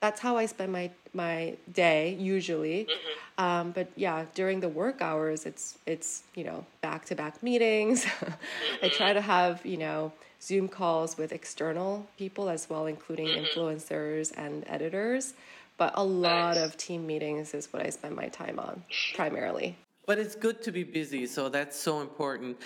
that's 0.00 0.20
how 0.20 0.36
I 0.36 0.44
spend 0.44 0.72
my 0.72 0.90
my 1.14 1.56
day 1.72 2.14
usually. 2.20 2.84
Mm-hmm. 2.84 3.44
Um, 3.44 3.70
but 3.72 3.88
yeah, 3.96 4.26
during 4.34 4.60
the 4.60 4.68
work 4.68 5.00
hours, 5.00 5.46
it's 5.46 5.78
it's 5.86 6.22
you 6.34 6.44
know 6.44 6.66
back 6.82 7.06
to 7.06 7.14
back 7.14 7.42
meetings. 7.42 8.04
mm-hmm. 8.04 8.32
I 8.84 8.88
try 8.88 9.14
to 9.14 9.22
have 9.22 9.64
you 9.64 9.78
know 9.78 10.12
Zoom 10.42 10.68
calls 10.68 11.16
with 11.16 11.32
external 11.32 12.06
people 12.18 12.48
as 12.48 12.68
well, 12.68 12.86
including 12.86 13.28
mm-hmm. 13.28 13.44
influencers 13.44 14.32
and 14.36 14.64
editors. 14.66 15.34
But 15.78 15.92
a 15.96 16.04
lot 16.04 16.54
nice. 16.54 16.64
of 16.64 16.76
team 16.76 17.06
meetings 17.06 17.52
is 17.52 17.72
what 17.72 17.84
I 17.84 17.90
spend 17.90 18.16
my 18.16 18.28
time 18.28 18.58
on 18.58 18.82
primarily. 19.14 19.76
But 20.06 20.18
it's 20.20 20.36
good 20.36 20.62
to 20.62 20.70
be 20.70 20.84
busy, 20.84 21.26
so 21.26 21.48
that's 21.48 21.78
so 21.78 22.00
important. 22.00 22.56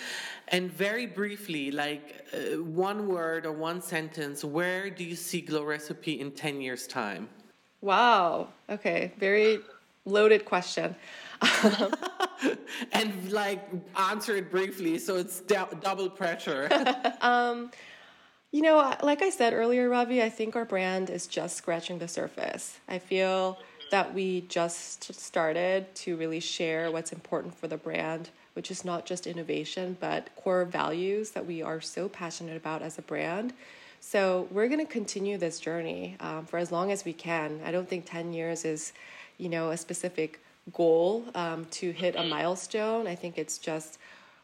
And 0.49 0.71
very 0.71 1.07
briefly, 1.07 1.71
like 1.71 2.23
uh, 2.33 2.61
one 2.61 3.07
word 3.07 3.47
or 3.47 3.51
one 3.51 3.81
sentence, 3.81 4.43
where 4.43 4.91
do 4.91 5.03
you 5.03 5.15
see 5.15 5.41
Glow 5.41 5.63
Recipe 5.63 6.19
in 6.21 6.31
10 6.31 6.61
years' 6.61 6.85
time? 6.85 7.27
Wow. 7.81 8.49
Okay. 8.69 9.11
Very 9.17 9.59
loaded 10.05 10.45
question. 10.45 10.95
and 12.91 13.31
like 13.31 13.67
answer 13.95 14.35
it 14.37 14.51
briefly, 14.51 14.97
so 14.99 15.17
it's 15.17 15.41
double 15.41 16.09
pressure. 16.09 16.69
um, 17.21 17.71
you 18.51 18.61
know, 18.61 18.95
like 19.01 19.21
I 19.21 19.29
said 19.29 19.53
earlier, 19.53 19.89
Ravi, 19.89 20.21
I 20.21 20.29
think 20.29 20.55
our 20.55 20.65
brand 20.65 21.09
is 21.09 21.27
just 21.27 21.55
scratching 21.55 21.99
the 21.99 22.07
surface. 22.07 22.79
I 22.87 22.99
feel 22.99 23.57
that 23.91 24.13
we 24.13 24.41
just 24.41 25.13
started 25.13 25.93
to 25.95 26.15
really 26.17 26.39
share 26.39 26.91
what's 26.91 27.11
important 27.11 27.55
for 27.55 27.67
the 27.67 27.77
brand, 27.77 28.29
which 28.53 28.71
is 28.71 28.83
not 28.83 29.05
just 29.05 29.27
innovation, 29.27 29.97
but 29.99 30.33
core 30.35 30.65
values 30.65 31.31
that 31.31 31.45
we 31.45 31.61
are 31.61 31.81
so 31.81 32.09
passionate 32.09 32.57
about 32.57 32.81
as 32.81 32.97
a 32.97 33.01
brand. 33.01 33.53
So 33.99 34.47
we're 34.49 34.67
going 34.67 34.85
to 34.85 34.91
continue 34.91 35.37
this 35.37 35.59
journey 35.59 36.17
um, 36.19 36.45
for 36.45 36.57
as 36.57 36.71
long 36.71 36.91
as 36.91 37.05
we 37.05 37.13
can. 37.13 37.61
I 37.63 37.71
don't 37.71 37.87
think 37.87 38.05
10 38.05 38.33
years 38.33 38.65
is, 38.65 38.93
you 39.37 39.47
know, 39.47 39.69
a 39.69 39.77
specific 39.77 40.41
goal 40.73 41.25
um, 41.35 41.65
to 41.71 41.91
hit 41.91 42.15
a 42.15 42.23
milestone. 42.23 43.07
I 43.07 43.15
think 43.15 43.37
it's 43.37 43.57
just 43.57 43.97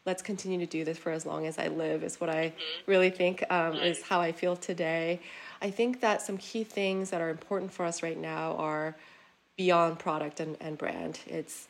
let's 0.06 0.22
continue 0.22 0.58
to 0.58 0.66
do 0.66 0.84
this 0.84 0.96
for 0.96 1.12
as 1.12 1.26
long 1.26 1.46
as 1.46 1.58
I 1.58 1.68
live 1.68 2.02
is 2.02 2.20
what 2.20 2.30
I 2.30 2.54
really 2.86 3.10
think 3.10 3.44
um, 3.50 3.76
is 3.76 4.02
how 4.02 4.20
I 4.20 4.32
feel 4.32 4.56
today. 4.56 5.20
I 5.60 5.70
think 5.70 6.00
that 6.00 6.22
some 6.22 6.38
key 6.38 6.64
things 6.64 7.10
that 7.10 7.20
are 7.20 7.28
important 7.28 7.72
for 7.72 7.84
us 7.84 8.02
right 8.02 8.16
now 8.16 8.56
are 8.56 8.96
beyond 9.56 9.98
product 9.98 10.40
and, 10.40 10.56
and 10.60 10.78
brand. 10.78 11.20
It's 11.26 11.68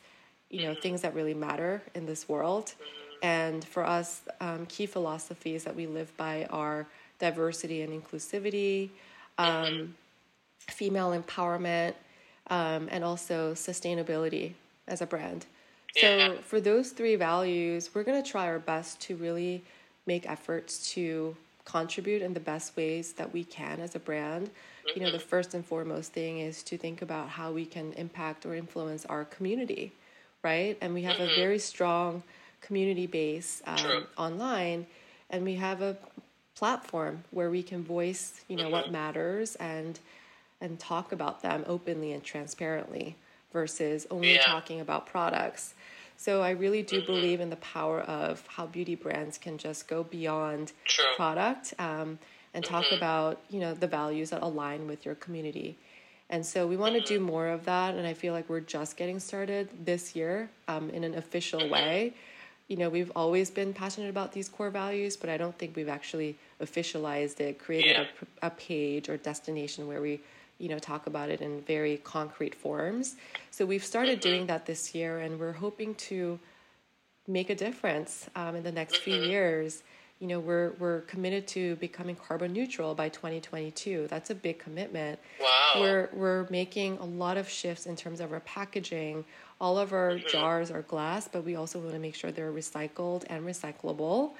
you 0.49 0.63
know 0.63 0.73
things 0.73 1.01
that 1.01 1.13
really 1.13 1.33
matter 1.33 1.81
in 1.93 2.05
this 2.05 2.29
world. 2.29 2.73
And 3.21 3.65
for 3.65 3.85
us, 3.85 4.21
um, 4.39 4.65
key 4.67 4.85
philosophies 4.85 5.65
that 5.65 5.75
we 5.75 5.85
live 5.87 6.15
by 6.15 6.45
are 6.49 6.87
diversity 7.19 7.81
and 7.81 7.91
inclusivity, 7.91 8.89
um, 9.37 9.95
female 10.69 11.11
empowerment, 11.11 11.95
um, 12.49 12.87
and 12.91 13.03
also 13.03 13.53
sustainability 13.53 14.53
as 14.87 15.01
a 15.01 15.05
brand. 15.05 15.45
So, 15.95 16.37
for 16.43 16.61
those 16.61 16.91
three 16.91 17.15
values, 17.15 17.89
we're 17.93 18.03
going 18.03 18.21
to 18.21 18.29
try 18.29 18.45
our 18.45 18.59
best 18.59 19.01
to 19.01 19.15
really 19.15 19.63
make 20.05 20.29
efforts 20.29 20.91
to 20.93 21.35
contribute 21.65 22.21
in 22.21 22.33
the 22.33 22.39
best 22.39 22.75
ways 22.77 23.13
that 23.13 23.31
we 23.33 23.43
can 23.43 23.79
as 23.79 23.95
a 23.95 23.99
brand 23.99 24.49
you 24.95 25.01
know 25.01 25.11
the 25.11 25.19
first 25.19 25.53
and 25.53 25.65
foremost 25.65 26.13
thing 26.13 26.39
is 26.39 26.63
to 26.63 26.77
think 26.77 27.01
about 27.01 27.29
how 27.29 27.51
we 27.51 27.65
can 27.65 27.93
impact 27.93 28.45
or 28.45 28.55
influence 28.55 29.05
our 29.05 29.25
community 29.25 29.91
right 30.43 30.77
and 30.81 30.93
we 30.93 31.03
have 31.03 31.17
mm-hmm. 31.17 31.31
a 31.31 31.35
very 31.35 31.59
strong 31.59 32.23
community 32.61 33.07
base 33.07 33.61
um, 33.67 34.07
online 34.17 34.85
and 35.29 35.43
we 35.43 35.55
have 35.55 35.81
a 35.81 35.95
platform 36.55 37.23
where 37.31 37.49
we 37.49 37.61
can 37.61 37.83
voice 37.83 38.41
you 38.47 38.57
know 38.57 38.63
mm-hmm. 38.63 38.73
what 38.73 38.91
matters 38.91 39.55
and 39.55 39.99
and 40.61 40.79
talk 40.79 41.11
about 41.11 41.41
them 41.41 41.63
openly 41.67 42.11
and 42.11 42.23
transparently 42.23 43.15
versus 43.51 44.05
only 44.11 44.35
yeah. 44.35 44.43
talking 44.43 44.79
about 44.79 45.07
products 45.07 45.73
so 46.17 46.41
i 46.41 46.51
really 46.51 46.81
do 46.83 46.97
mm-hmm. 46.97 47.11
believe 47.11 47.39
in 47.39 47.49
the 47.49 47.55
power 47.57 48.01
of 48.01 48.45
how 48.47 48.65
beauty 48.65 48.95
brands 48.95 49.37
can 49.37 49.57
just 49.57 49.87
go 49.87 50.03
beyond 50.03 50.71
True. 50.85 51.05
product 51.15 51.73
um, 51.79 52.19
and 52.53 52.63
talk 52.63 52.85
mm-hmm. 52.85 52.95
about 52.95 53.41
you 53.49 53.59
know 53.59 53.73
the 53.73 53.87
values 53.87 54.29
that 54.31 54.41
align 54.41 54.87
with 54.87 55.05
your 55.05 55.15
community 55.15 55.77
and 56.29 56.45
so 56.45 56.67
we 56.67 56.77
want 56.77 56.93
to 56.93 57.01
do 57.01 57.17
mm-hmm. 57.17 57.25
more 57.25 57.47
of 57.47 57.65
that 57.65 57.95
and 57.95 58.05
i 58.05 58.13
feel 58.13 58.33
like 58.33 58.47
we're 58.49 58.59
just 58.59 58.97
getting 58.97 59.19
started 59.19 59.69
this 59.85 60.15
year 60.15 60.49
um, 60.67 60.89
in 60.91 61.03
an 61.03 61.15
official 61.15 61.61
mm-hmm. 61.61 61.73
way 61.73 62.13
you 62.67 62.77
know 62.77 62.89
we've 62.89 63.11
always 63.15 63.49
been 63.49 63.73
passionate 63.73 64.09
about 64.09 64.31
these 64.31 64.47
core 64.47 64.69
values 64.69 65.17
but 65.17 65.29
i 65.29 65.37
don't 65.37 65.57
think 65.57 65.75
we've 65.75 65.89
actually 65.89 66.37
officialized 66.61 67.39
it 67.39 67.59
created 67.59 67.97
yeah. 67.97 68.27
a, 68.41 68.47
a 68.47 68.49
page 68.51 69.09
or 69.09 69.17
destination 69.17 69.87
where 69.87 70.01
we 70.01 70.19
you 70.59 70.69
know 70.69 70.77
talk 70.77 71.07
about 71.07 71.29
it 71.29 71.41
in 71.41 71.61
very 71.61 71.97
concrete 71.97 72.53
forms. 72.53 73.15
So 73.49 73.65
we've 73.65 73.83
started 73.83 74.19
doing 74.19 74.45
that 74.47 74.65
this 74.65 74.93
year 74.93 75.19
and 75.19 75.39
we're 75.39 75.53
hoping 75.53 75.95
to 75.95 76.39
make 77.27 77.49
a 77.49 77.55
difference 77.55 78.29
um, 78.35 78.55
in 78.55 78.63
the 78.63 78.71
next 78.71 78.97
few 78.97 79.15
years. 79.15 79.83
You 80.19 80.27
know 80.27 80.39
we're 80.39 80.73
we're 80.79 81.01
committed 81.01 81.47
to 81.49 81.77
becoming 81.77 82.15
carbon 82.15 82.51
neutral 82.51 82.93
by 82.93 83.07
2022 83.07 84.07
that's 84.09 84.29
a 84.29 84.35
big 84.35 84.59
commitment. 84.59 85.17
Wow. 85.39 85.71
We're 85.77 86.09
we're 86.11 86.47
making 86.49 86.97
a 86.97 87.05
lot 87.05 87.37
of 87.37 87.49
shifts 87.49 87.85
in 87.85 87.95
terms 87.95 88.19
of 88.19 88.33
our 88.33 88.41
packaging. 88.41 89.23
All 89.61 89.77
of 89.77 89.93
our 89.93 90.11
mm-hmm. 90.11 90.27
jars 90.27 90.71
are 90.71 90.81
glass 90.81 91.29
but 91.31 91.45
we 91.45 91.55
also 91.55 91.79
want 91.79 91.93
to 91.93 91.99
make 91.99 92.15
sure 92.15 92.31
they're 92.31 92.51
recycled 92.51 93.23
and 93.29 93.45
recyclable. 93.45 94.33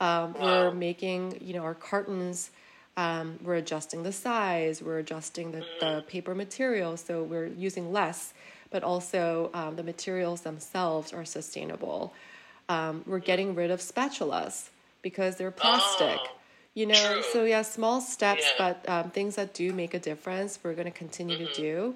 Um, 0.00 0.34
wow. 0.34 0.40
we're 0.40 0.70
making 0.72 1.38
you 1.42 1.52
know 1.52 1.62
our 1.62 1.74
cartons 1.74 2.50
Um, 2.96 3.38
we're 3.42 3.56
adjusting 3.56 4.02
the 4.04 4.12
size, 4.12 4.80
we're 4.82 4.98
adjusting 4.98 5.52
the, 5.52 5.64
the 5.80 6.02
paper 6.08 6.34
material, 6.34 6.96
so 6.96 7.22
we're 7.22 7.46
using 7.46 7.92
less, 7.92 8.32
but 8.70 8.82
also 8.82 9.50
um, 9.52 9.76
the 9.76 9.82
materials 9.82 10.40
themselves 10.40 11.12
are 11.12 11.24
sustainable. 11.24 12.14
Um, 12.68 13.02
we're 13.06 13.18
getting 13.18 13.54
rid 13.54 13.70
of 13.70 13.80
spatulas 13.80 14.70
because 15.02 15.36
they're 15.36 15.50
plastic. 15.50 16.18
Oh, 16.22 16.28
you 16.74 16.86
know, 16.86 17.12
true. 17.12 17.22
so 17.32 17.44
yeah, 17.44 17.62
small 17.62 18.00
steps, 18.00 18.42
Yeah. 18.58 18.72
but 18.82 18.88
um, 18.88 19.10
things 19.10 19.36
that 19.36 19.52
do 19.54 19.72
make 19.72 19.94
a 19.94 19.98
difference, 19.98 20.58
we're 20.62 20.74
going 20.74 20.86
to 20.90 20.98
continue 20.98 21.36
Mm-hmm. 21.36 21.52
to 21.52 21.60
do. 21.60 21.94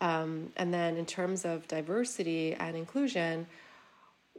Um, 0.00 0.52
and 0.56 0.72
then 0.72 0.96
in 0.96 1.06
terms 1.06 1.44
of 1.44 1.66
diversity 1.68 2.54
and 2.54 2.76
inclusion, 2.76 3.46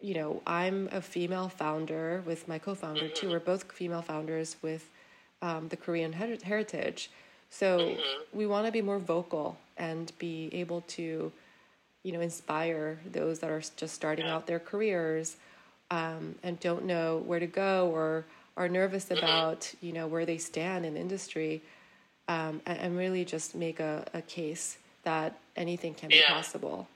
you 0.01 0.13
know, 0.15 0.41
I'm 0.47 0.89
a 0.91 1.01
female 1.01 1.49
founder 1.49 2.23
with 2.25 2.47
my 2.47 2.57
co-founder 2.59 3.05
Mm-hmm. 3.05 3.13
too. 3.13 3.29
We're 3.29 3.39
both 3.39 3.71
female 3.71 4.01
founders 4.01 4.55
with 4.61 4.89
um, 5.41 5.67
the 5.69 5.77
Korean 5.77 6.13
her- 6.13 6.37
heritage. 6.43 7.09
So 7.49 7.79
Mm-hmm. 7.89 8.37
we 8.37 8.45
want 8.45 8.65
to 8.65 8.71
be 8.71 8.81
more 8.81 8.99
vocal 8.99 9.57
and 9.77 10.11
be 10.19 10.49
able 10.53 10.81
to, 10.81 11.31
you 12.03 12.11
know, 12.11 12.21
inspire 12.21 12.99
those 13.11 13.39
that 13.39 13.49
are 13.49 13.61
just 13.77 13.95
starting 13.95 14.27
out 14.27 14.47
their 14.47 14.59
careers 14.59 15.37
um, 15.91 16.35
and 16.43 16.59
don't 16.59 16.85
know 16.85 17.17
where 17.25 17.39
to 17.39 17.47
go 17.47 17.89
or 17.89 18.25
are 18.57 18.69
nervous 18.69 19.05
Mm-hmm. 19.05 19.17
about, 19.17 19.73
you 19.81 19.93
know, 19.93 20.07
where 20.07 20.25
they 20.25 20.37
stand 20.37 20.85
in 20.85 20.95
industry 20.97 21.61
um, 22.27 22.61
and, 22.65 22.77
and 22.79 22.97
really 22.97 23.25
just 23.25 23.55
make 23.55 23.79
a, 23.79 24.05
a 24.13 24.21
case 24.21 24.77
that 25.03 25.37
anything 25.55 25.93
can 25.93 26.09
be 26.11 26.21
possible. 26.21 26.87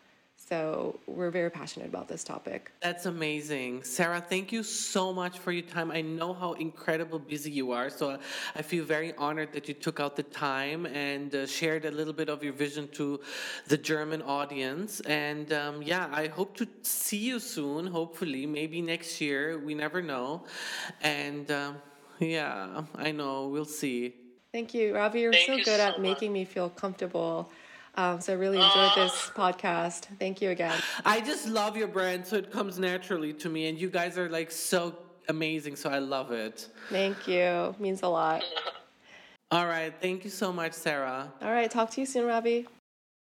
So 0.50 1.00
we're 1.08 1.32
very 1.32 1.50
passionate 1.50 1.88
about 1.88 2.08
this 2.10 2.24
topic. 2.24 2.72
That's 2.82 3.06
amazing. 3.06 3.84
Sarah, 3.84 4.20
thank 4.20 4.52
you 4.52 4.62
so 4.62 5.14
much 5.14 5.40
for 5.40 5.52
your 5.54 5.64
time. 5.64 5.90
I 5.90 6.02
know 6.02 6.34
how 6.34 6.54
incredible 6.54 7.18
busy 7.18 7.50
you 7.50 7.72
are, 7.72 7.90
so 7.90 8.20
I 8.54 8.62
feel 8.62 8.84
very 8.84 9.16
honored 9.16 9.54
that 9.54 9.70
you 9.70 9.74
took 9.74 10.02
out 10.02 10.18
the 10.18 10.24
time 10.24 10.86
and 10.86 11.34
uh, 11.34 11.48
shared 11.48 11.86
a 11.86 11.92
little 11.92 12.12
bit 12.12 12.28
of 12.28 12.44
your 12.44 12.52
vision 12.52 12.90
to 12.90 13.22
the 13.68 13.78
German 13.78 14.22
audience. 14.22 15.00
And 15.02 15.54
um, 15.54 15.82
yeah, 15.82 16.10
I 16.12 16.28
hope 16.28 16.58
to 16.58 16.68
see 16.82 17.18
you 17.18 17.40
soon, 17.40 17.88
hopefully, 17.88 18.46
maybe 18.46 18.82
next 18.82 19.22
year. 19.22 19.60
We 19.60 19.74
never 19.74 20.02
know. 20.02 20.44
And 21.02 21.50
um, 21.52 21.78
yeah, 22.20 22.84
I 22.96 23.12
know, 23.12 23.48
we'll 23.48 23.66
see. 23.66 24.16
Thank 24.52 24.74
you, 24.74 24.94
Ravi. 24.94 25.22
You're 25.22 25.32
Thank 25.32 25.48
so 25.48 25.56
you 25.56 25.64
good 25.64 25.80
so 25.80 25.88
at 25.88 26.02
making 26.02 26.32
me 26.34 26.46
feel 26.46 26.70
comfortable. 26.70 27.50
Um, 27.96 28.22
so 28.22 28.34
I 28.34 28.36
really 28.36 28.58
enjoyed 28.58 28.92
this 28.96 29.30
podcast. 29.36 30.08
Thank 30.20 30.42
you 30.42 30.50
again. 30.50 30.76
I 31.06 31.22
just 31.22 31.48
love 31.48 31.78
your 31.78 31.88
brand, 31.88 32.26
so 32.26 32.38
it 32.38 32.52
comes 32.52 32.80
naturally 32.80 33.34
to 33.34 33.50
me. 33.50 33.68
And 33.68 33.80
you 33.80 33.90
guys 33.90 34.18
are 34.18 34.30
like 34.30 34.52
so 34.52 34.96
amazing, 35.30 35.76
so 35.76 35.90
I 35.90 36.00
love 36.00 36.32
it. 36.32 36.68
Thank 36.90 37.28
you. 37.28 37.76
Means 37.80 38.02
a 38.02 38.08
lot. 38.08 38.44
All 39.52 39.68
right. 39.68 39.94
Thank 40.02 40.24
you 40.24 40.32
so 40.32 40.52
much, 40.52 40.74
Sarah. 40.74 41.32
All 41.42 41.52
right. 41.52 41.70
Talk 41.70 41.92
to 41.92 42.02
you 42.02 42.08
soon, 42.08 42.26
Ravi. 42.26 42.68